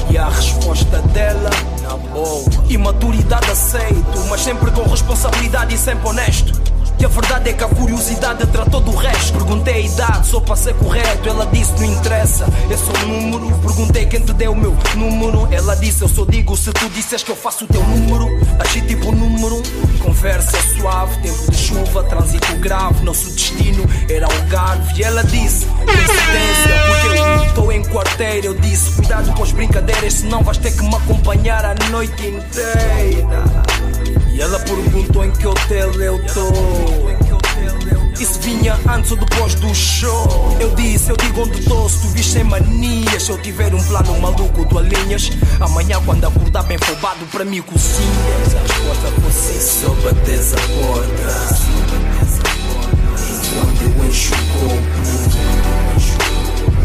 E 0.10 0.18
a 0.18 0.30
resposta 0.30 1.00
dela, 1.14 1.50
na 1.84 1.98
boa. 1.98 2.46
Imaturidade 2.70 3.52
aceito, 3.52 4.26
mas 4.30 4.42
sempre 4.42 4.72
com 4.72 4.84
responsabilidade 4.84 5.76
e 5.76 5.78
sempre 5.78 6.08
honesto. 6.08 6.59
E 7.00 7.06
a 7.06 7.08
verdade 7.08 7.50
é 7.50 7.54
que 7.54 7.64
a 7.64 7.68
curiosidade 7.68 8.46
tratou 8.48 8.82
do 8.82 8.92
resto. 8.94 9.32
Perguntei 9.32 9.74
a 9.74 9.80
idade, 9.80 10.28
só 10.28 10.42
para 10.42 10.56
ser 10.58 10.74
correto. 10.74 11.30
Ela 11.30 11.46
disse: 11.46 11.72
Não 11.74 11.86
interessa, 11.86 12.46
é 12.70 12.76
só 12.76 12.92
um 13.06 13.32
número. 13.32 13.58
Perguntei 13.60 14.06
quem 14.06 14.20
te 14.20 14.34
deu 14.34 14.52
o 14.52 14.56
meu 14.56 14.76
número. 14.96 15.48
Ela 15.50 15.76
disse: 15.76 16.02
Eu 16.02 16.10
só 16.10 16.26
digo 16.26 16.58
se 16.58 16.74
tu 16.74 16.90
disseres 16.90 17.24
que 17.24 17.32
eu 17.32 17.38
faço 17.38 17.64
o 17.64 17.68
teu 17.68 17.82
número. 17.84 18.28
Agi 18.60 18.82
tipo 18.82 19.14
número. 19.14 19.64
Conversa 20.04 20.58
suave, 20.76 21.22
tempo 21.22 21.52
de 21.52 21.58
chuva, 21.58 22.04
trânsito 22.04 22.56
grave. 22.58 23.02
Nosso 23.06 23.32
destino 23.32 23.86
era 24.10 24.26
Algarve. 24.26 25.00
E 25.00 25.04
ela 25.04 25.24
disse: 25.24 25.68
Coincidência, 25.68 26.76
porque 26.88 27.18
eu 27.18 27.46
estou 27.46 27.72
em 27.72 27.84
quarteira. 27.86 28.48
Eu 28.48 28.56
disse: 28.56 28.92
Cuidado 28.96 29.32
com 29.34 29.44
as 29.44 29.54
brincadeiras, 29.54 30.16
senão 30.16 30.44
vais 30.44 30.58
ter 30.58 30.72
que 30.72 30.84
me 30.84 30.96
acompanhar 30.96 31.64
a 31.64 31.76
noite 31.90 32.28
inteira. 32.28 33.89
E 34.34 34.42
ela 34.42 34.60
perguntou 34.60 35.26
em 35.26 35.32
que 35.32 35.48
hotel 35.48 35.92
eu 36.02 36.20
tô. 36.34 36.50
E 38.20 38.26
se 38.26 38.38
vinha 38.40 38.78
antes 38.90 39.12
ou 39.12 39.18
depois 39.18 39.56
do 39.56 39.74
show? 39.74 40.58
Eu 40.60 40.76
disse, 40.76 41.10
eu 41.10 41.16
digo 41.16 41.42
onde 41.42 41.62
tô, 41.64 41.88
se 41.88 42.02
tu 42.02 42.08
vis 42.10 42.26
sem 42.26 42.44
manias. 42.44 43.24
Se 43.24 43.32
eu 43.32 43.42
tiver 43.42 43.74
um 43.74 43.82
plano 43.84 44.20
maluco, 44.20 44.66
tu 44.66 44.78
alinhas. 44.78 45.32
Amanhã, 45.60 46.02
quando 46.06 46.26
acordar 46.26 46.64
bem 46.64 46.78
roubado, 46.78 47.26
para 47.32 47.46
mim 47.46 47.62
cozinhas. 47.62 48.56
A 48.56 48.60
resposta 48.60 49.10
você 49.22 49.60
só 49.60 49.90
bates 50.04 50.54
a 50.54 50.58
porta. 50.58 51.80
Enquanto 53.32 53.82
eu 53.84 54.06
encho 54.06 54.34
o 54.34 54.38
copo, 54.60 55.00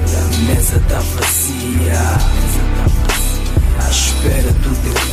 e 0.06 0.16
a 0.16 0.18
mesa 0.54 0.80
tá 0.88 1.00
vazia. 1.00 2.00
À 3.84 3.90
espera 3.90 4.52
do 4.52 4.70
teu 4.82 5.03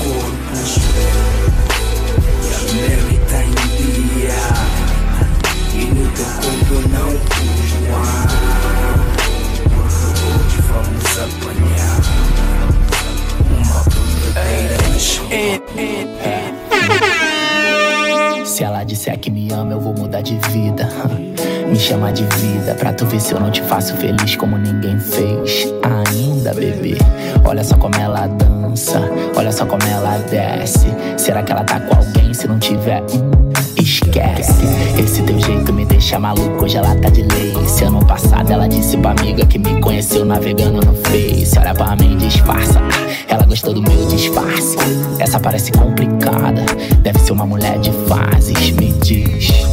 se 23.19 23.33
eu 23.33 23.39
não 23.39 23.51
te 23.51 23.61
faço 23.63 23.95
feliz 23.97 24.35
como 24.35 24.57
ninguém 24.57 24.97
fez 24.99 25.67
ainda, 25.83 26.53
bebê. 26.53 26.97
Olha 27.43 27.63
só 27.63 27.75
como 27.75 27.95
ela 27.95 28.27
dança, 28.27 29.01
olha 29.35 29.51
só 29.51 29.65
como 29.65 29.83
ela 29.83 30.17
desce. 30.29 30.87
Será 31.17 31.43
que 31.43 31.51
ela 31.51 31.63
tá 31.63 31.79
com 31.79 31.95
alguém? 31.95 32.33
Se 32.33 32.47
não 32.47 32.57
tiver, 32.57 33.01
hum, 33.01 33.51
esquece. 33.77 34.63
Esse 34.97 35.21
teu 35.23 35.39
jeito 35.39 35.73
me 35.73 35.85
deixa 35.85 36.19
maluco, 36.19 36.63
hoje 36.63 36.77
ela 36.77 36.95
tá 36.95 37.09
de 37.09 37.23
lace. 37.23 37.83
Ano 37.83 38.05
passado 38.05 38.51
ela 38.51 38.67
disse 38.67 38.97
pra 38.97 39.11
amiga 39.11 39.45
que 39.45 39.59
me 39.59 39.81
conheceu 39.81 40.23
navegando 40.23 40.85
no 40.85 40.93
Face. 40.95 41.57
Olha 41.59 41.73
pra 41.73 41.95
mim, 41.95 42.17
disfarça. 42.17 42.79
Ela 43.27 43.45
gostou 43.45 43.73
do 43.73 43.81
meu 43.81 44.07
disfarce. 44.07 44.77
Essa 45.19 45.39
parece 45.39 45.71
complicada, 45.71 46.63
deve 47.01 47.19
ser 47.19 47.33
uma 47.33 47.45
mulher 47.45 47.77
de 47.79 47.91
fases. 48.07 48.71
Me 48.71 48.93
diz. 48.93 49.70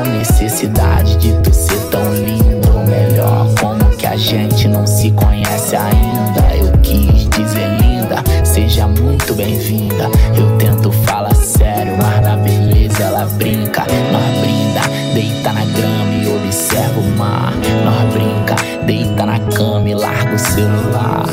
Qual 0.00 0.12
necessidade 0.14 1.14
de 1.16 1.30
tu 1.42 1.52
ser 1.52 1.78
tão 1.90 2.14
lindo? 2.14 2.72
Ou 2.74 2.86
melhor, 2.86 3.46
como 3.60 3.84
que 3.98 4.06
a 4.06 4.16
gente 4.16 4.66
não 4.66 4.86
se 4.86 5.10
conhece 5.10 5.76
ainda? 5.76 6.56
Eu 6.56 6.72
quis 6.78 7.28
dizer 7.28 7.68
linda, 7.82 8.16
seja 8.42 8.86
muito 8.86 9.34
bem-vinda. 9.34 10.08
Eu 10.34 10.56
tento 10.56 10.90
falar 10.90 11.34
sério, 11.34 11.98
mas 11.98 12.22
na 12.22 12.34
beleza 12.38 13.02
ela 13.02 13.26
brinca. 13.36 13.84
Nós 14.10 14.40
brinda, 14.40 14.80
deita 15.12 15.52
na 15.52 15.66
grama 15.66 16.14
e 16.14 16.34
observa 16.34 16.98
o 16.98 17.18
mar. 17.18 17.52
Nós 17.84 18.14
brinca, 18.14 18.56
deita 18.86 19.26
na 19.26 19.38
cama 19.54 19.86
e 19.86 19.94
larga 19.94 20.34
o 20.34 20.38
celular. 20.38 21.26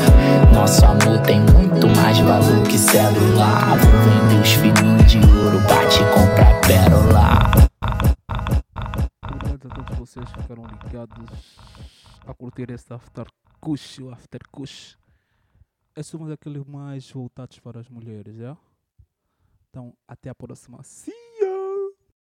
Nosso 0.52 0.84
amor 0.84 1.18
tem 1.20 1.40
muito 1.40 1.86
mais 1.96 2.18
valor 2.18 2.62
que 2.64 2.76
celular. 2.76 3.78
Vou 3.78 4.00
vender 4.02 4.42
os 4.42 4.52
filhinhos 4.52 5.10
de 5.10 5.16
ouro 5.16 5.58
pra 5.66 5.86
te 5.86 6.00
comprar 6.12 6.60
pérola. 6.60 7.48
Obrigado 9.30 9.66
a 9.66 9.74
todos 9.74 9.98
vocês 9.98 10.26
que 10.32 10.42
ficaram 10.42 10.64
ligados 10.88 11.58
a 12.26 12.32
curtir 12.32 12.70
este 12.70 12.94
After 12.94 13.26
Kush, 13.60 13.98
o 13.98 14.10
After 14.10 14.40
Kush. 14.50 14.96
Esse 15.94 16.16
é 16.16 16.18
um 16.18 16.26
daqueles 16.26 16.64
mais 16.64 17.10
voltados 17.10 17.58
para 17.58 17.80
as 17.80 17.88
mulheres, 17.90 18.36
já? 18.36 18.56
Então, 19.68 19.94
até 20.06 20.30
a 20.30 20.34
próxima. 20.34 20.82
Sim! 20.82 21.27